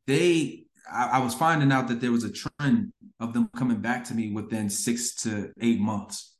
[0.07, 4.05] they I, I was finding out that there was a trend of them coming back
[4.05, 6.37] to me within six to eight months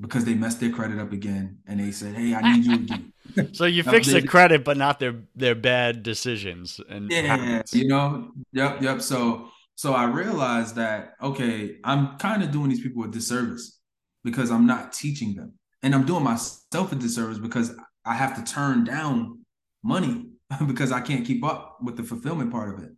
[0.00, 3.12] because they messed their credit up again and they said, "Hey, I need you again."
[3.52, 7.74] so you fix the credit, but not their their bad decisions and yeah, habits.
[7.74, 9.02] you know, yep, yep.
[9.02, 13.78] So so I realized that okay, I'm kind of doing these people a disservice
[14.24, 17.74] because I'm not teaching them, and I'm doing myself a disservice because
[18.04, 19.40] I have to turn down
[19.82, 20.26] money
[20.66, 22.90] because I can't keep up with the fulfillment part of it.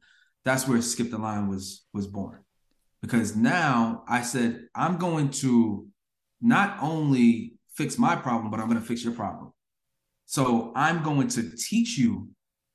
[0.44, 2.40] That's where Skip the Line was was born.
[3.00, 5.88] Because now I said I'm going to
[6.42, 9.52] not only fix my problem, but I'm going to fix your problem.
[10.26, 12.28] So I'm going to teach you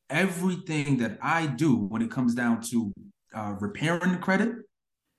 [0.09, 2.93] everything that I do when it comes down to
[3.33, 4.55] uh, repairing the credit,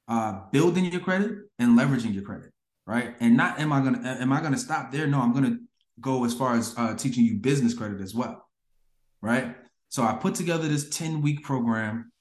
[0.09, 2.51] uh, building your credit, and leveraging your credit.
[2.87, 3.15] Right.
[3.21, 5.07] And not am I gonna am I gonna stop there?
[5.07, 5.59] No, I'm gonna
[6.01, 8.49] go as far as uh, teaching you business credit as well.
[9.21, 9.57] Right.
[9.91, 12.13] So I put together this 10 week program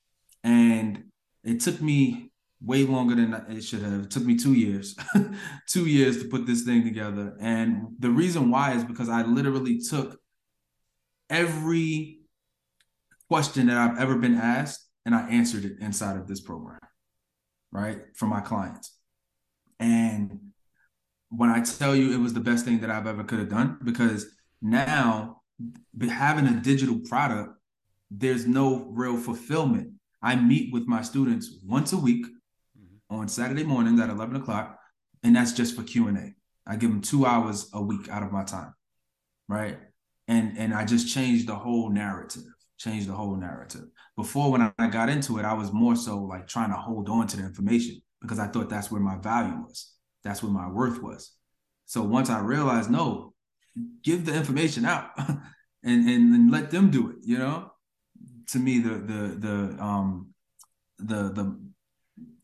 [0.43, 1.05] and
[1.43, 2.31] it took me
[2.61, 4.03] way longer than it should have.
[4.03, 4.95] It took me two years,
[5.67, 7.35] two years to put this thing together.
[7.39, 10.19] And the reason why is because I literally took
[11.29, 12.19] every
[13.29, 16.79] question that I've ever been asked and I answered it inside of this program,
[17.71, 17.99] right?
[18.15, 18.97] For my clients.
[19.79, 20.39] And
[21.29, 23.77] when I tell you it was the best thing that I've ever could have done,
[23.83, 24.25] because
[24.61, 25.41] now
[26.09, 27.51] having a digital product,
[28.09, 29.91] there's no real fulfillment.
[30.21, 32.25] I meet with my students once a week
[33.09, 34.77] on Saturday mornings at 11 o'clock,
[35.23, 36.33] and that's just for Q&A.
[36.67, 38.73] I give them two hours a week out of my time,
[39.47, 39.77] right?
[40.27, 42.43] And and I just changed the whole narrative.
[42.77, 43.85] changed the whole narrative.
[44.17, 47.27] Before, when I got into it, I was more so like trying to hold on
[47.27, 49.93] to the information because I thought that's where my value was,
[50.23, 51.31] that's where my worth was.
[51.85, 53.33] So once I realized, no,
[54.03, 57.17] give the information out and, and and let them do it.
[57.21, 57.71] You know,
[58.47, 60.33] to me, the the the um
[60.99, 61.59] the the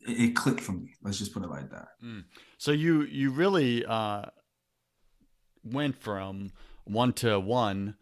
[0.06, 0.96] it clicked for me.
[1.02, 1.88] Let's just put it like that.
[2.04, 2.26] Mm.
[2.58, 4.24] So you you really uh,
[5.64, 6.52] went from
[6.86, 7.96] one to one,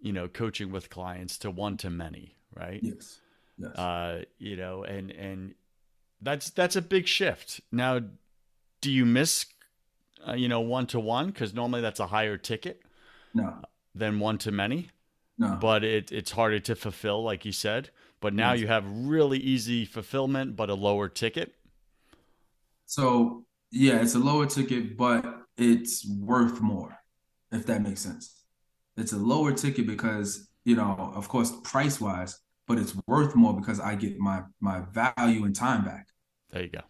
[0.00, 2.80] you know, coaching with clients to one to many, right?
[2.82, 3.20] Yes.
[3.58, 3.76] Yes.
[3.76, 5.54] Uh, you know, and and
[6.20, 7.60] that's that's a big shift.
[7.70, 8.00] Now,
[8.80, 9.46] do you miss,
[10.26, 12.82] uh, you know, one to one because normally that's a higher ticket?
[13.34, 13.62] No.
[13.94, 14.90] Than one to many.
[15.38, 15.58] No.
[15.60, 17.90] But it it's harder to fulfill, like you said.
[18.22, 18.60] But now hmm.
[18.60, 21.54] you have really easy fulfillment, but a lower ticket.
[22.86, 25.24] So yeah, it's a lower ticket, but
[25.58, 26.96] it's worth more,
[27.50, 28.44] if that makes sense.
[28.96, 33.58] It's a lower ticket because, you know, of course, price wise, but it's worth more
[33.58, 36.06] because I get my my value and time back.
[36.50, 36.82] There you go.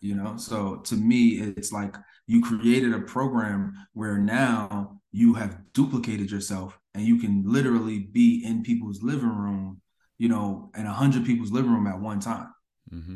[0.00, 1.94] You know, so to me, it's like
[2.26, 8.42] you created a program where now you have duplicated yourself and you can literally be
[8.42, 9.82] in people's living room
[10.20, 12.52] you know, in a hundred people's living room at one time.
[12.92, 13.14] Mm-hmm.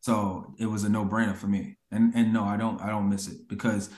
[0.00, 1.76] So it was a no brainer for me.
[1.92, 3.88] And and no, I don't I don't miss it because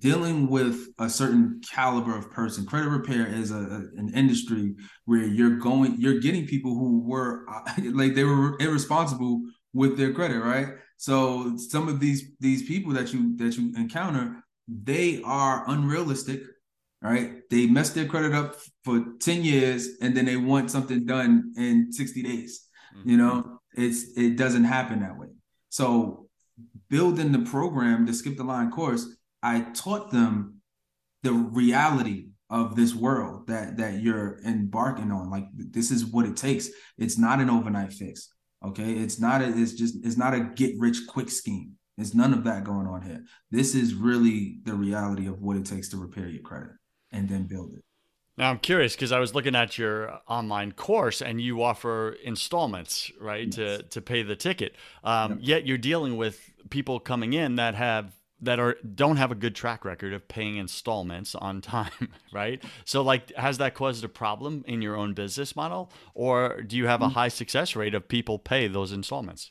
[0.00, 4.74] dealing with a certain caliber of person, credit repair is a, a an industry
[5.04, 7.46] where you're going you're getting people who were
[7.92, 9.40] like they were irresponsible
[9.72, 10.70] with their credit, right?
[10.96, 16.42] So some of these these people that you that you encounter, they are unrealistic
[17.02, 17.42] right?
[17.50, 21.92] They mess their credit up for 10 years and then they want something done in
[21.92, 22.66] 60 days.
[22.96, 23.10] Mm-hmm.
[23.10, 25.28] You know, it's it doesn't happen that way.
[25.68, 26.28] So
[26.90, 29.06] building the program, the skip the line course,
[29.42, 30.60] I taught them
[31.22, 35.30] the reality of this world that that you're embarking on.
[35.30, 36.68] Like this is what it takes.
[36.96, 38.32] It's not an overnight fix.
[38.64, 38.94] Okay.
[38.94, 41.72] It's not a, it's just it's not a get rich quick scheme.
[41.96, 43.24] There's none of that going on here.
[43.50, 46.70] This is really the reality of what it takes to repair your credit
[47.12, 47.84] and then build it.
[48.36, 53.10] Now I'm curious because I was looking at your online course and you offer installments,
[53.20, 53.54] right, yes.
[53.56, 54.76] to to pay the ticket.
[55.02, 55.38] Um, yep.
[55.42, 59.56] Yet you're dealing with people coming in that have that are don't have a good
[59.56, 62.62] track record of paying installments on time, right?
[62.84, 66.86] So like, has that caused a problem in your own business model, or do you
[66.86, 67.14] have a mm-hmm.
[67.14, 69.50] high success rate of people pay those installments?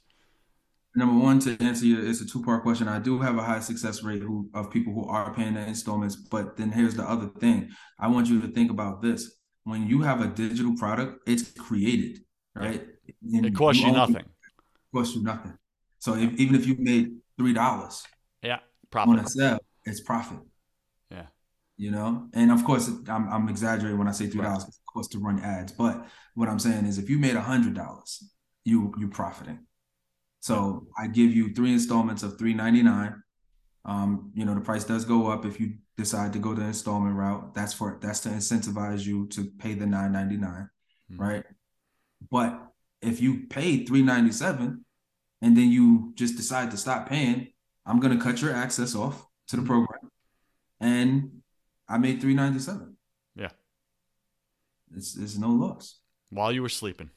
[0.95, 2.87] Number one to answer you it's a two-part question.
[2.87, 6.15] I do have a high success rate who, of people who are paying the installments
[6.15, 7.69] but then here's the other thing.
[7.99, 9.35] I want you to think about this.
[9.63, 12.19] When you have a digital product it's created
[12.55, 12.85] right?
[13.33, 14.25] And it costs you, you nothing.
[14.93, 15.53] Costs you nothing.
[15.99, 18.03] So if, even if you made three dollars
[18.41, 18.59] yeah
[18.89, 19.19] profit.
[19.19, 20.39] on a sale it's profit.
[21.11, 21.27] Yeah.
[21.77, 22.27] You know?
[22.33, 24.69] And of course i'm, I'm exaggerating when i say three dollars right.
[24.69, 25.73] of course to run ads.
[25.73, 28.23] But what i'm saying is if you made a hundred dollars
[28.63, 29.66] you you're profiting
[30.47, 33.21] so I give you three installments of three ninety nine.
[33.83, 37.17] Um, you know, the price does go up if you decide to go the installment
[37.17, 37.53] route.
[37.53, 40.69] That's for that's to incentivize you to pay the nine ninety nine,
[41.11, 41.21] mm-hmm.
[41.21, 41.43] right?
[42.31, 42.65] But
[43.01, 44.85] if you pay three ninety seven,
[45.41, 47.49] and then you just decide to stop paying,
[47.85, 49.67] I'm gonna cut your access off to the hmm.
[49.67, 50.11] program,
[50.79, 51.41] and
[51.89, 52.95] I made three ninety seven.
[53.35, 53.51] Yeah,
[54.95, 55.99] it's it's no loss.
[56.29, 57.09] While you were sleeping.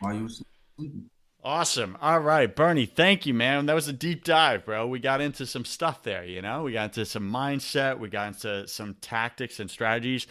[0.00, 0.28] While you were
[0.76, 1.10] sleeping.
[1.44, 1.98] Awesome.
[2.00, 3.66] All right, Bernie, thank you, man.
[3.66, 4.86] That was a deep dive, bro.
[4.86, 6.62] We got into some stuff there, you know?
[6.62, 10.26] We got into some mindset, we got into some tactics and strategies.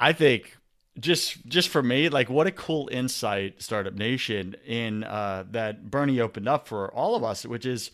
[0.00, 0.56] I think
[0.98, 6.20] just just for me, like what a cool insight, Startup Nation, in uh, that Bernie
[6.20, 7.90] opened up for all of us, which is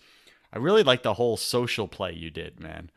[0.53, 2.91] I really like the whole social play you did, man.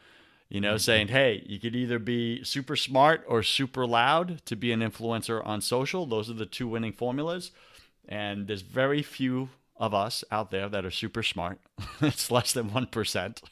[0.48, 0.78] You know, mm-hmm.
[0.78, 5.46] saying, hey, you could either be super smart or super loud to be an influencer
[5.46, 6.06] on social.
[6.06, 7.52] Those are the two winning formulas
[8.08, 9.50] and there's very few
[9.80, 11.60] of us out there that are super smart.
[12.02, 13.44] it's less than 1%,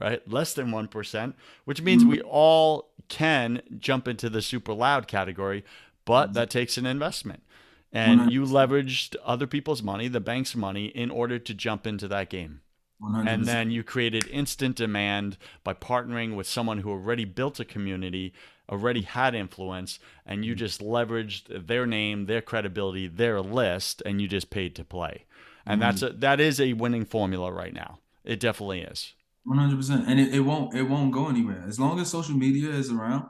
[0.00, 0.28] right?
[0.30, 1.34] Less than 1%,
[1.64, 5.64] which means we all can jump into the super loud category,
[6.04, 7.42] but that takes an investment.
[7.92, 12.30] And you leveraged other people's money, the bank's money, in order to jump into that
[12.30, 12.61] game.
[13.02, 13.26] 100%.
[13.26, 18.32] And then you created instant demand by partnering with someone who already built a community
[18.68, 24.28] already had influence and you just leveraged their name, their credibility, their list, and you
[24.28, 25.24] just paid to play.
[25.66, 25.90] And mm-hmm.
[25.90, 27.98] that's a that is a winning formula right now.
[28.24, 29.14] It definitely is.
[29.44, 32.36] One hundred percent, and it, it won't it won't go anywhere as long as social
[32.36, 33.26] media is around.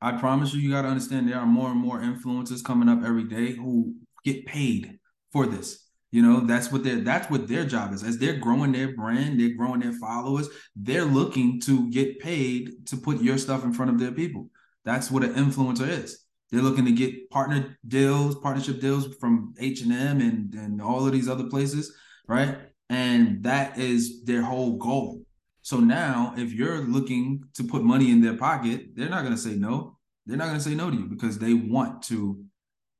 [0.00, 3.02] I promise you, you got to understand there are more and more influencers coming up
[3.04, 4.98] every day who get paid
[5.32, 5.85] for this.
[6.16, 8.02] You know, that's what their that's what their job is.
[8.02, 10.48] As they're growing their brand, they're growing their followers.
[10.74, 14.48] They're looking to get paid to put your stuff in front of their people.
[14.86, 16.24] That's what an influencer is.
[16.50, 21.06] They're looking to get partner deals, partnership deals from H and M and and all
[21.06, 21.94] of these other places,
[22.26, 22.60] right?
[22.88, 25.20] And that is their whole goal.
[25.60, 29.40] So now, if you're looking to put money in their pocket, they're not going to
[29.48, 29.98] say no.
[30.24, 32.42] They're not going to say no to you because they want to,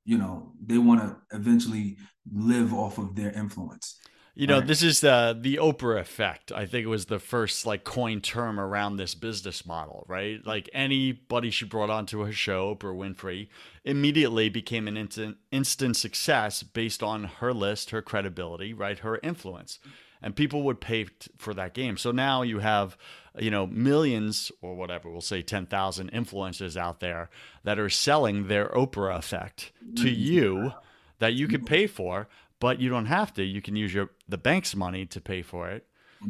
[0.07, 1.97] you know, they want to eventually
[2.33, 3.99] live off of their influence.
[4.35, 4.67] You know, right.
[4.67, 6.51] this is the the Oprah effect.
[6.51, 10.39] I think it was the first like coin term around this business model, right?
[10.45, 13.49] Like anybody she brought onto her show, Oprah Winfrey,
[13.83, 19.79] immediately became an instant instant success based on her list, her credibility, right, her influence,
[20.21, 21.97] and people would pay t- for that game.
[21.97, 22.97] So now you have,
[23.37, 27.29] you know, millions or whatever, we'll say ten thousand influencers out there
[27.63, 30.21] that are selling their Oprah effect to mm-hmm.
[30.21, 30.73] you
[31.19, 32.27] that you could pay for
[32.59, 33.43] but you don't have to.
[33.43, 35.85] You can use your the bank's money to pay for it.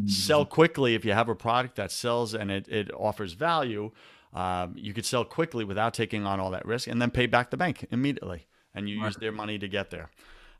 [0.10, 3.92] Sell quickly if you have a product that sells and it, it offers value.
[4.34, 7.50] Um, you could sell quickly without taking on all that risk, and then pay back
[7.50, 10.12] the bank immediately, and you use their money to get there.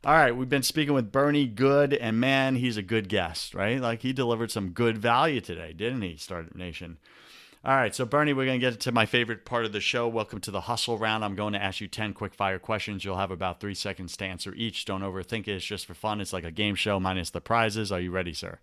[0.04, 3.80] All right, we've been speaking with Bernie Goode, and man, he's a good guest, right?
[3.80, 6.98] Like he delivered some good value today, didn't he, Startup Nation?
[7.64, 10.06] All right, so Bernie, we're going to get to my favorite part of the show.
[10.06, 11.24] Welcome to the hustle round.
[11.24, 13.04] I'm going to ask you 10 quick fire questions.
[13.04, 14.84] You'll have about three seconds to answer each.
[14.84, 15.56] Don't overthink it.
[15.56, 16.20] It's just for fun.
[16.20, 17.90] It's like a game show minus the prizes.
[17.90, 18.60] Are you ready, sir?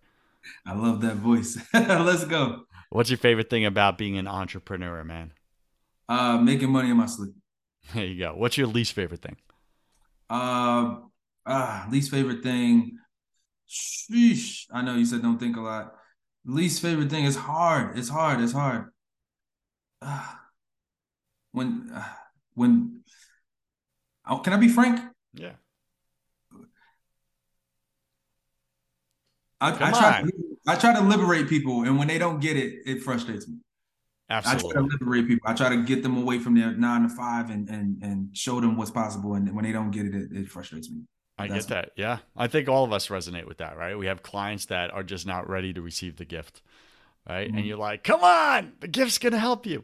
[0.66, 1.60] I love that voice.
[1.74, 2.64] Let's go.
[2.90, 5.34] What's your favorite thing about being an entrepreneur, man?
[6.08, 7.36] Uh, making money in my sleep.
[7.94, 8.34] There you go.
[8.36, 9.36] What's your least favorite thing?
[10.30, 10.96] Uh,
[11.46, 12.98] uh least favorite thing.
[13.70, 14.66] Sheesh.
[14.72, 15.94] I know you said don't think a lot
[16.46, 17.98] least favorite thing is hard.
[17.98, 18.40] It's hard.
[18.42, 18.90] It's hard.
[20.02, 20.34] Uh,
[21.52, 22.04] when uh,
[22.54, 23.02] when
[24.28, 25.02] oh, can I be frank?
[25.34, 25.54] Yeah.
[29.62, 32.82] I, I try to, I try to liberate people, and when they don't get it,
[32.86, 33.58] it frustrates me.
[34.30, 34.70] Absolutely.
[34.70, 35.50] I try to liberate people.
[35.50, 38.60] I try to get them away from their nine to five and and and show
[38.60, 39.36] them what's possible.
[39.36, 41.02] And when they don't get it, it, it frustrates me.
[41.38, 41.92] I get that.
[41.96, 42.20] Yeah.
[42.36, 43.98] I think all of us resonate with that, right?
[43.98, 46.62] We have clients that are just not ready to receive the gift,
[47.28, 47.48] right?
[47.48, 47.58] Mm-hmm.
[47.58, 49.84] And you're like, come on, the gift's going to help you.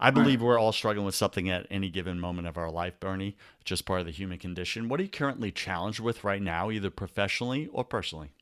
[0.00, 0.46] I believe right.
[0.48, 3.36] we're all struggling with something at any given moment of our life, Bernie.
[3.64, 4.88] Just part of the human condition.
[4.88, 8.32] What are you currently challenged with right now, either professionally or personally?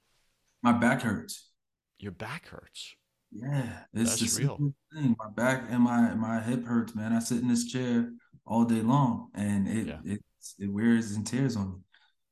[0.63, 1.51] My back hurts.
[1.99, 2.95] Your back hurts.
[3.31, 4.57] Yeah, it's That's real.
[4.95, 5.17] Thing.
[5.19, 7.13] My back and my my hip hurts, man.
[7.13, 8.11] I sit in this chair
[8.47, 9.99] all day long, and it yeah.
[10.05, 10.21] it,
[10.59, 11.79] it wears and tears on me.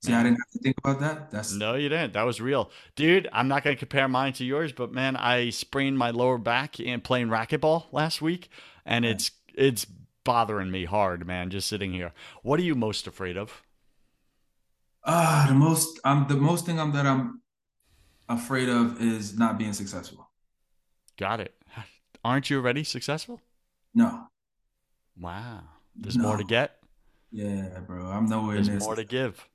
[0.01, 1.31] See, I didn't have to think about that.
[1.33, 2.13] That's no, you didn't.
[2.13, 3.29] That was real, dude.
[3.33, 7.01] I'm not gonna compare mine to yours, but man, I sprained my lower back in
[7.01, 8.49] playing racquetball last week,
[8.87, 9.87] and it's it's
[10.23, 11.51] bothering me hard, man.
[11.51, 12.13] Just sitting here.
[12.43, 13.63] What are you most afraid of?
[15.05, 17.41] Ah, uh, the most I'm the most thing I'm that I'm
[18.29, 20.31] afraid of is not being successful.
[21.17, 21.55] Got it.
[22.25, 23.41] Aren't you already successful?
[23.95, 24.29] No.
[25.19, 25.63] Wow.
[25.97, 26.25] There's no.
[26.25, 26.77] more to get.
[27.33, 28.07] Yeah, bro.
[28.07, 28.63] I'm nowhere.
[28.63, 29.49] There's more to give.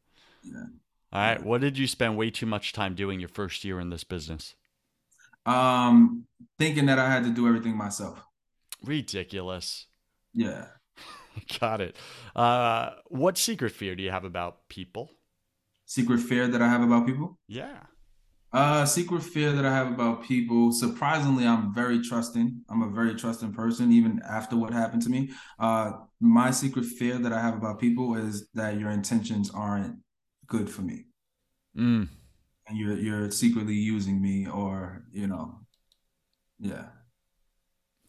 [0.43, 0.65] Yeah.
[1.11, 1.43] All right.
[1.43, 4.55] What did you spend way too much time doing your first year in this business?
[5.45, 6.25] Um,
[6.57, 8.23] thinking that I had to do everything myself.
[8.83, 9.87] Ridiculous.
[10.33, 10.65] Yeah.
[11.59, 11.95] Got it.
[12.35, 15.11] Uh, what secret fear do you have about people?
[15.85, 17.37] Secret fear that I have about people?
[17.47, 17.79] Yeah.
[18.51, 20.71] Uh, secret fear that I have about people.
[20.71, 22.61] Surprisingly, I'm very trusting.
[22.69, 25.31] I'm a very trusting person, even after what happened to me.
[25.59, 29.97] Uh, my secret fear that I have about people is that your intentions aren't
[30.53, 31.07] good for me.
[31.75, 32.07] Mm.
[32.67, 35.59] And you're you're secretly using me or, you know,
[36.59, 36.85] yeah.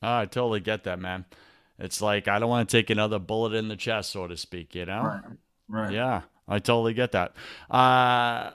[0.03, 1.25] Oh, I totally get that, man.
[1.79, 4.75] It's like I don't want to take another bullet in the chest, so to speak,
[4.75, 5.03] you know?
[5.03, 5.23] Right.
[5.67, 5.93] Right.
[5.93, 7.35] Yeah, I totally get that.
[7.71, 8.51] Uh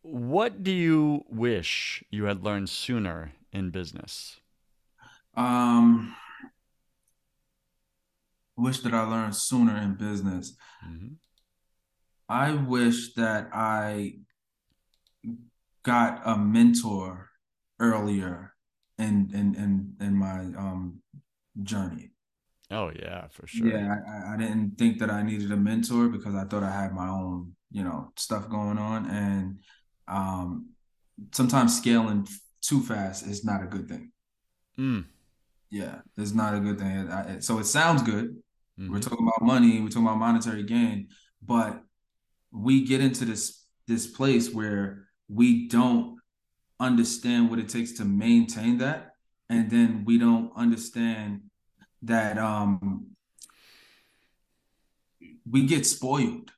[0.00, 4.40] what do you wish you had learned sooner in business?
[5.36, 6.16] Um
[8.56, 10.56] wish that I learned sooner in business.
[10.86, 11.14] Mm-hmm.
[12.28, 14.14] I wish that I
[15.82, 17.30] got a mentor
[17.78, 18.54] earlier
[18.98, 21.02] in in in in my um
[21.62, 22.10] journey.
[22.70, 23.68] Oh yeah, for sure.
[23.68, 26.92] Yeah, I, I didn't think that I needed a mentor because I thought I had
[26.92, 29.58] my own, you know, stuff going on, and
[30.08, 30.70] um,
[31.32, 32.26] sometimes scaling
[32.62, 34.12] too fast is not a good thing.
[34.78, 35.04] Mm.
[35.70, 37.08] Yeah, it's not a good thing.
[37.10, 38.36] I, so it sounds good.
[38.78, 38.92] Mm-hmm.
[38.92, 39.80] We're talking about money.
[39.80, 41.08] We're talking about monetary gain,
[41.42, 41.82] but
[42.54, 46.18] we get into this this place where we don't
[46.80, 49.12] understand what it takes to maintain that.
[49.50, 51.42] And then we don't understand
[52.02, 53.08] that um
[55.50, 56.50] we get spoiled.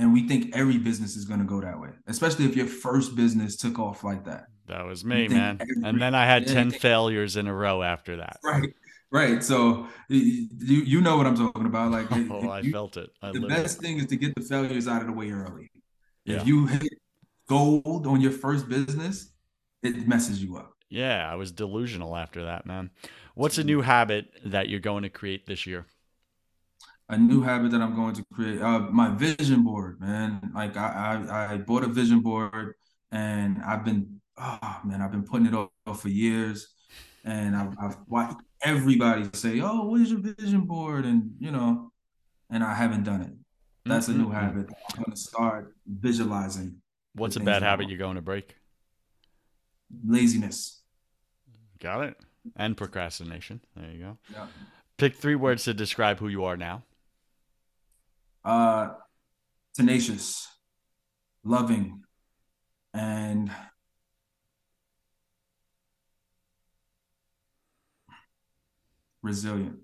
[0.00, 3.16] And we think every business is going to go that way especially if your first
[3.16, 4.46] business took off like that.
[4.66, 5.58] That was me man.
[5.60, 8.38] every, and then i had 10 failures in a row after that.
[8.44, 8.72] Right
[9.10, 9.42] right.
[9.42, 11.90] So you you know what I'm talking about.
[11.90, 13.10] Like, oh, I felt it.
[13.22, 13.82] I the best it.
[13.82, 15.70] thing is to get the failures out of the way early.
[16.24, 16.36] Yeah.
[16.36, 16.92] If you hit
[17.48, 19.32] gold on your first business,
[19.82, 20.74] it messes you up.
[20.90, 22.90] Yeah, I was delusional after that, man.
[23.34, 25.86] What's a new habit that you're going to create this year?
[27.10, 30.50] A new habit that I'm going to create, uh, my vision board, man.
[30.54, 32.74] Like I, I, I bought a vision board,
[33.10, 36.68] and I've been, oh man, I've been putting it off for years,
[37.24, 41.92] and I've, I've watched everybody say, "Oh, what is your vision board?" and you know,
[42.50, 43.32] and I haven't done it.
[43.84, 44.20] That's mm-hmm.
[44.20, 44.66] a new habit.
[44.94, 46.76] I'm going to start visualizing.
[47.14, 48.54] What's a bad habit you're going to break?
[50.06, 50.82] Laziness.
[51.80, 52.16] Got it.
[52.56, 53.60] And procrastination.
[53.76, 54.18] There you go.
[54.32, 54.46] Yeah.
[54.96, 56.82] Pick three words to describe who you are now.
[58.44, 58.90] Uh,
[59.74, 60.48] tenacious,
[61.44, 62.02] loving,
[62.94, 63.50] and
[69.22, 69.78] resilient.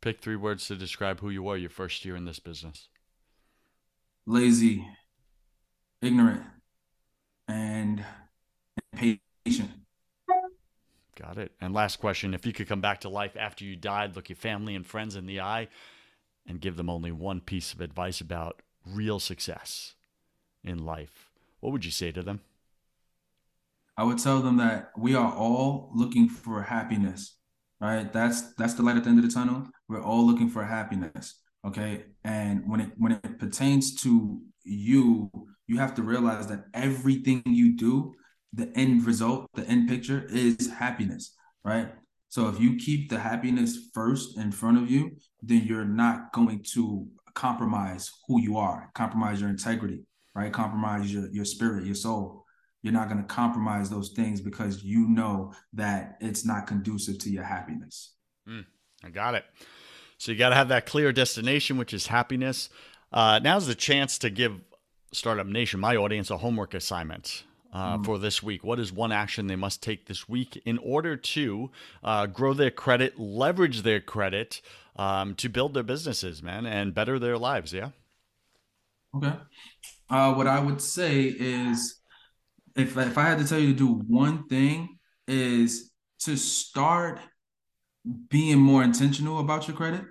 [0.00, 2.88] Pick three words to describe who you were your first year in this business.
[4.26, 4.86] Lazy,
[6.00, 6.42] ignorant,
[7.48, 8.04] and
[8.94, 9.70] patient.
[11.16, 11.52] Got it.
[11.60, 14.36] And last question if you could come back to life after you died, look your
[14.36, 15.68] family and friends in the eye,
[16.46, 19.94] and give them only one piece of advice about real success
[20.64, 21.30] in life,
[21.60, 22.40] what would you say to them?
[23.96, 27.36] I would tell them that we are all looking for happiness,
[27.80, 28.12] right?
[28.12, 29.66] That's that's the light at the end of the tunnel.
[29.88, 32.04] We're all looking for happiness, okay?
[32.24, 35.30] And when it when it pertains to you,
[35.66, 38.14] you have to realize that everything you do
[38.52, 41.92] the end result, the end picture is happiness, right?
[42.28, 46.64] So if you keep the happiness first in front of you, then you're not going
[46.74, 50.02] to compromise who you are, compromise your integrity,
[50.34, 50.52] right?
[50.52, 52.39] Compromise your, your spirit, your soul.
[52.82, 57.30] You're not going to compromise those things because you know that it's not conducive to
[57.30, 58.14] your happiness.
[58.48, 58.64] Mm,
[59.04, 59.44] I got it.
[60.18, 62.68] So you got to have that clear destination, which is happiness.
[63.12, 64.60] Uh, now's the chance to give
[65.12, 68.04] Startup Nation, my audience, a homework assignment uh, mm.
[68.04, 68.64] for this week?
[68.64, 71.70] What is one action they must take this week in order to
[72.02, 74.60] uh, grow their credit, leverage their credit
[74.96, 77.72] um, to build their businesses, man, and better their lives?
[77.72, 77.90] Yeah.
[79.14, 79.34] Okay.
[80.08, 81.99] Uh, what I would say is,
[82.76, 85.90] if if I had to tell you to do one thing, is
[86.20, 87.20] to start
[88.28, 90.04] being more intentional about your credit.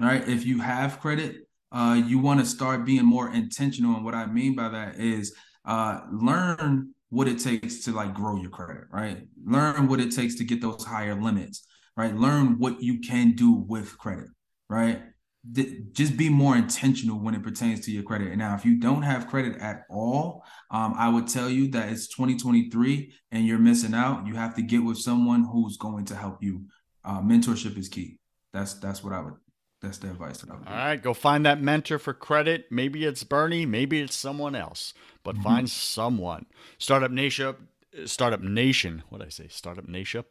[0.00, 0.26] Right.
[0.28, 3.96] If you have credit, uh, you want to start being more intentional.
[3.96, 5.34] And what I mean by that is
[5.64, 9.26] uh, learn what it takes to like grow your credit, right?
[9.44, 12.14] Learn what it takes to get those higher limits, right?
[12.14, 14.28] Learn what you can do with credit,
[14.68, 15.02] right?
[15.92, 18.28] Just be more intentional when it pertains to your credit.
[18.28, 21.88] And now, if you don't have credit at all, um, I would tell you that
[21.90, 24.26] it's 2023 and you're missing out.
[24.26, 26.66] You have to get with someone who's going to help you.
[27.04, 28.18] Uh, mentorship is key.
[28.52, 29.34] That's that's what I would
[29.80, 32.66] that's the advice that I would All right, go find that mentor for credit.
[32.70, 34.92] Maybe it's Bernie, maybe it's someone else,
[35.22, 35.44] but mm-hmm.
[35.44, 36.46] find someone.
[36.78, 37.54] Startup Nation,
[38.06, 39.02] Startup Nation.
[39.08, 39.46] What I say?
[39.48, 40.24] Startup Nation.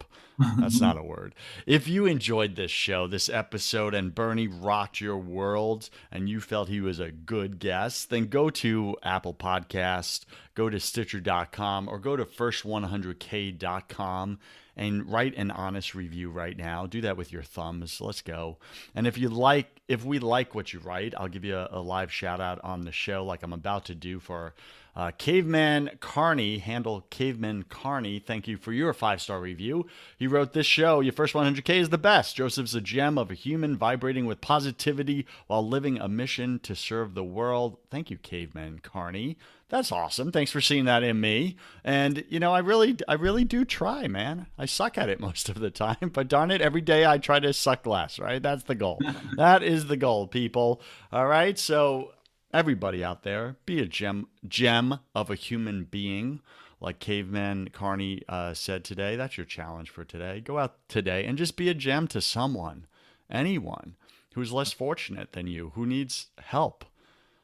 [0.57, 1.35] That's not a word.
[1.65, 6.69] If you enjoyed this show, this episode, and Bernie rocked your world, and you felt
[6.69, 12.15] he was a good guest, then go to Apple Podcast, go to Stitcher.com, or go
[12.15, 14.39] to First100k.com
[14.77, 16.85] and write an honest review right now.
[16.85, 17.99] Do that with your thumbs.
[17.99, 18.57] Let's go.
[18.93, 21.81] And if you like, if we like what you write, I'll give you a, a
[21.81, 24.53] live shout out on the show, like I'm about to do for
[24.97, 29.85] uh, Caveman Carney, handle Caveman Carney, thank you for your five star review.
[30.17, 32.35] He wrote this show, Your First 100K is the best.
[32.35, 37.13] Joseph's a gem of a human vibrating with positivity while living a mission to serve
[37.13, 37.77] the world.
[37.91, 39.37] Thank you, Caveman Carney.
[39.69, 40.31] That's awesome.
[40.31, 41.57] Thanks for seeing that in me.
[41.83, 44.47] And you know, I really, I really do try, man.
[44.57, 47.39] I suck at it most of the time, but darn it, every day I try
[47.39, 48.17] to suck less.
[48.17, 48.41] Right?
[48.41, 48.99] That's the goal.
[49.37, 50.81] that is the goal, people.
[51.11, 51.59] All right.
[51.59, 52.13] So
[52.53, 56.41] everybody out there, be a gem gem of a human being.
[56.79, 60.41] Like Caveman Carney uh, said today, that's your challenge for today.
[60.41, 62.85] Go out today and just be a gem to someone,
[63.31, 63.95] anyone
[64.35, 66.85] who's less fortunate than you, who needs help.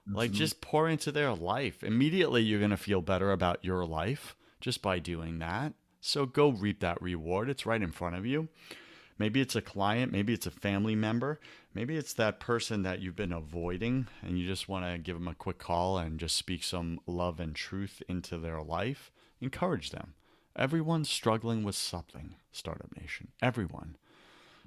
[0.08, 0.38] Like mm-hmm.
[0.38, 1.84] just pour into their life.
[1.84, 5.74] Immediately, you're going to feel better about your life just by doing that.
[6.02, 7.50] So go reap that reward.
[7.50, 8.50] It's right in front of you.
[9.18, 11.40] Maybe it's a client, maybe it's a family member,
[11.74, 15.28] maybe it's that person that you've been avoiding and you just want to give them
[15.28, 19.12] a quick call and just speak some love and truth into their life.
[19.40, 20.14] Encourage them.
[20.56, 23.30] Everyone's struggling with something, Startup Nation.
[23.42, 23.98] Everyone.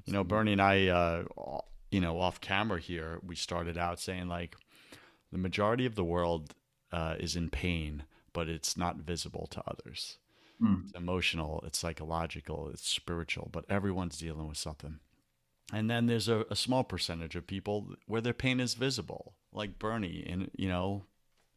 [0.04, 1.24] You know, Bernie and I, uh,
[1.90, 4.56] you know, off camera here, we started out saying like
[5.32, 6.54] the majority of the world
[6.92, 10.18] uh, is in pain, but it's not visible to others.
[10.62, 10.84] Mm.
[10.84, 15.00] It's emotional, it's psychological, it's spiritual, but everyone's dealing with something.
[15.72, 19.78] And then there's a, a small percentage of people where their pain is visible, like
[19.78, 21.04] Bernie in you know,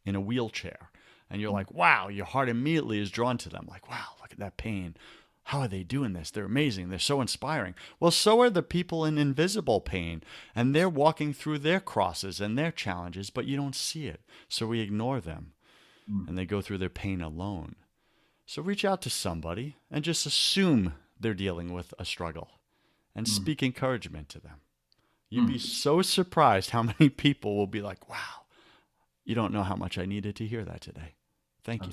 [0.04, 0.90] in a wheelchair.
[1.30, 3.66] And you're like, wow, your heart immediately is drawn to them.
[3.68, 4.96] Like, wow, look at that pain.
[5.44, 6.30] How are they doing this?
[6.30, 6.90] They're amazing.
[6.90, 7.74] They're so inspiring.
[7.98, 10.22] Well, so are the people in invisible pain,
[10.54, 14.20] and they're walking through their crosses and their challenges, but you don't see it.
[14.48, 15.52] So we ignore them
[16.10, 16.28] mm.
[16.28, 17.76] and they go through their pain alone.
[18.50, 22.48] So reach out to somebody and just assume they're dealing with a struggle
[23.14, 23.30] and mm.
[23.30, 24.62] speak encouragement to them.
[25.28, 25.52] You'd mm.
[25.52, 28.42] be so surprised how many people will be like, wow,
[29.24, 31.14] you don't know how much I needed to hear that today.
[31.62, 31.92] Thank you.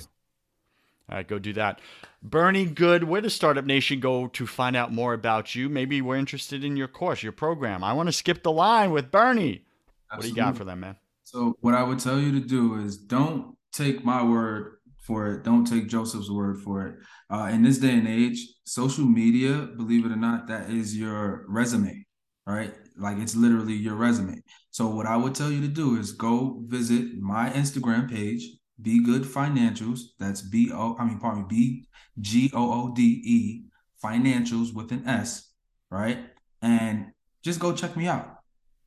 [1.07, 1.79] All right, go do that.
[2.23, 5.69] Bernie Goode, where does Startup Nation go to find out more about you?
[5.69, 7.83] Maybe we're interested in your course, your program.
[7.83, 9.63] I want to skip the line with Bernie.
[10.11, 10.15] Absolutely.
[10.15, 10.95] What do you got for them, man?
[11.23, 14.76] So, what I would tell you to do is don't take my word
[15.07, 15.43] for it.
[15.43, 16.95] Don't take Joseph's word for it.
[17.31, 21.45] Uh, in this day and age, social media, believe it or not, that is your
[21.47, 22.05] resume,
[22.45, 22.73] right?
[22.97, 24.43] Like it's literally your resume.
[24.71, 28.43] So, what I would tell you to do is go visit my Instagram page,
[28.81, 30.01] be Goode Financials.
[30.19, 30.95] That's B O.
[30.99, 31.47] I mean, pardon me.
[31.49, 31.87] B
[32.19, 33.63] G O O D E
[34.03, 35.51] Financials with an S,
[35.89, 36.19] right?
[36.61, 37.07] And
[37.43, 38.39] just go check me out.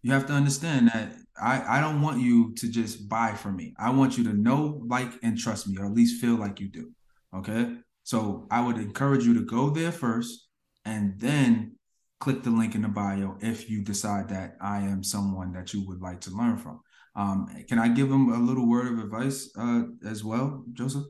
[0.03, 3.75] You have to understand that I I don't want you to just buy from me.
[3.79, 6.69] I want you to know, like, and trust me, or at least feel like you
[6.69, 6.91] do.
[7.35, 7.77] Okay.
[8.03, 10.49] So I would encourage you to go there first,
[10.85, 11.77] and then
[12.19, 15.87] click the link in the bio if you decide that I am someone that you
[15.87, 16.81] would like to learn from.
[17.17, 21.05] Um, can I give them a little word of advice uh, as well, Joseph?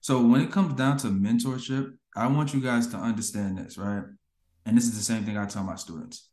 [0.00, 4.02] So when it comes down to mentorship, I want you guys to understand this, right?
[4.66, 6.28] And this is the same thing I tell my students.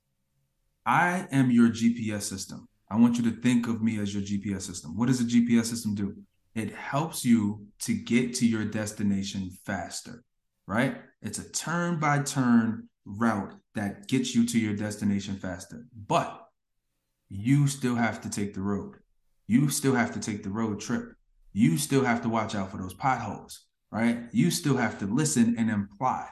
[0.85, 2.67] I am your GPS system.
[2.91, 4.97] I want you to think of me as your GPS system.
[4.97, 6.15] What does a GPS system do?
[6.53, 10.23] It helps you to get to your destination faster,
[10.67, 10.97] right?
[11.21, 15.85] It's a turn by turn route that gets you to your destination faster.
[16.07, 16.45] But
[17.29, 18.97] you still have to take the road
[19.51, 21.11] you still have to take the road trip.
[21.51, 24.19] You still have to watch out for those potholes, right?
[24.31, 26.29] You still have to listen and imply,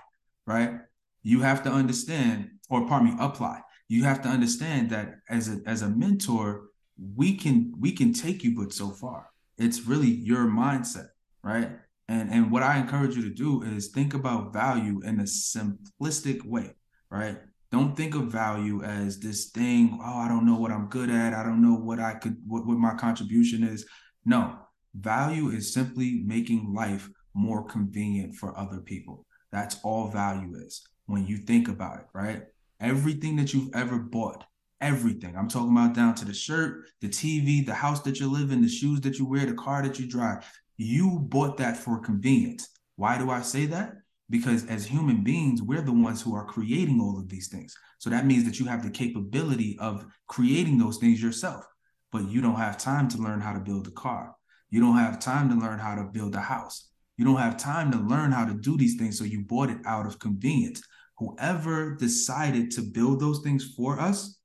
[0.47, 0.75] right?
[1.21, 3.59] You have to understand, or pardon me, apply.
[3.89, 6.69] You have to understand that as a as a mentor,
[7.15, 9.31] we can we can take you but so far.
[9.57, 11.09] It's really your mindset,
[11.43, 11.71] right?
[12.07, 16.45] And and what I encourage you to do is think about value in a simplistic
[16.45, 16.75] way,
[17.09, 17.39] right?
[17.71, 21.33] Don't think of value as this thing, oh, I don't know what I'm good at.
[21.33, 23.85] I don't know what I could, what, what my contribution is.
[24.25, 24.57] No,
[24.95, 29.25] value is simply making life more convenient for other people.
[29.51, 32.43] That's all value is when you think about it, right?
[32.79, 34.45] Everything that you've ever bought,
[34.81, 35.35] everything.
[35.35, 38.61] I'm talking about down to the shirt, the TV, the house that you live in,
[38.61, 40.45] the shoes that you wear, the car that you drive.
[40.77, 42.69] You bought that for convenience.
[42.95, 43.93] Why do I say that?
[44.29, 48.09] because as human beings we're the ones who are creating all of these things so
[48.09, 51.65] that means that you have the capability of creating those things yourself
[52.11, 54.35] but you don't have time to learn how to build a car
[54.69, 57.91] you don't have time to learn how to build a house you don't have time
[57.91, 60.81] to learn how to do these things so you bought it out of convenience
[61.19, 64.39] whoever decided to build those things for us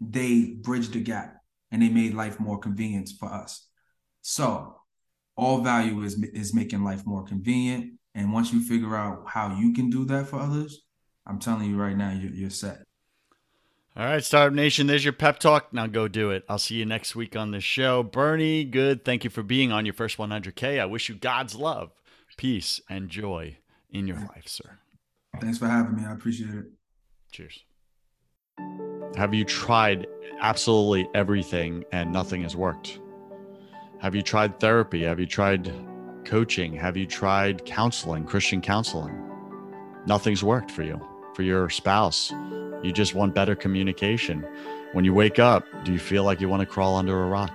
[0.00, 1.36] they bridged the gap
[1.70, 3.66] and they made life more convenient for us
[4.22, 4.76] so
[5.36, 9.72] all value is is making life more convenient and once you figure out how you
[9.72, 10.82] can do that for others,
[11.26, 12.82] I'm telling you right now, you're, you're set.
[13.96, 15.72] All right, Startup Nation, there's your pep talk.
[15.72, 16.44] Now go do it.
[16.48, 18.02] I'll see you next week on the show.
[18.02, 19.04] Bernie Goode.
[19.04, 20.80] Thank you for being on your first 100K.
[20.80, 21.90] I wish you God's love,
[22.36, 23.58] peace, and joy
[23.90, 24.79] in your life, sir.
[25.38, 26.04] Thanks for having me.
[26.04, 26.66] I appreciate it.
[27.32, 27.64] Cheers.
[29.16, 30.06] Have you tried
[30.40, 33.00] absolutely everything and nothing has worked?
[34.00, 35.02] Have you tried therapy?
[35.04, 35.72] Have you tried
[36.24, 36.74] coaching?
[36.74, 39.14] Have you tried counseling, Christian counseling?
[40.06, 41.00] Nothing's worked for you,
[41.34, 42.30] for your spouse.
[42.82, 44.46] You just want better communication.
[44.92, 47.52] When you wake up, do you feel like you want to crawl under a rock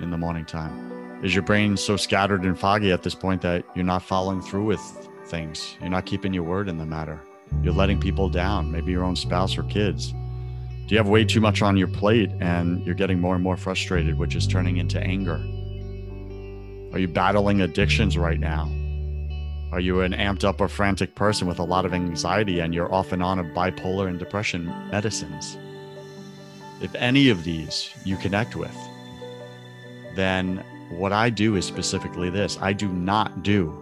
[0.00, 1.20] in the morning time?
[1.22, 4.64] Is your brain so scattered and foggy at this point that you're not following through
[4.64, 5.76] with things?
[5.80, 7.20] You're not keeping your word in the matter.
[7.62, 10.12] You're letting people down, maybe your own spouse or kids.
[10.12, 13.56] Do you have way too much on your plate and you're getting more and more
[13.56, 15.36] frustrated, which is turning into anger?
[16.92, 18.70] Are you battling addictions right now?
[19.72, 22.92] Are you an amped up or frantic person with a lot of anxiety and you're
[22.92, 25.56] off and on of bipolar and depression medicines?
[26.82, 28.76] If any of these you connect with,
[30.14, 33.81] then what I do is specifically this I do not do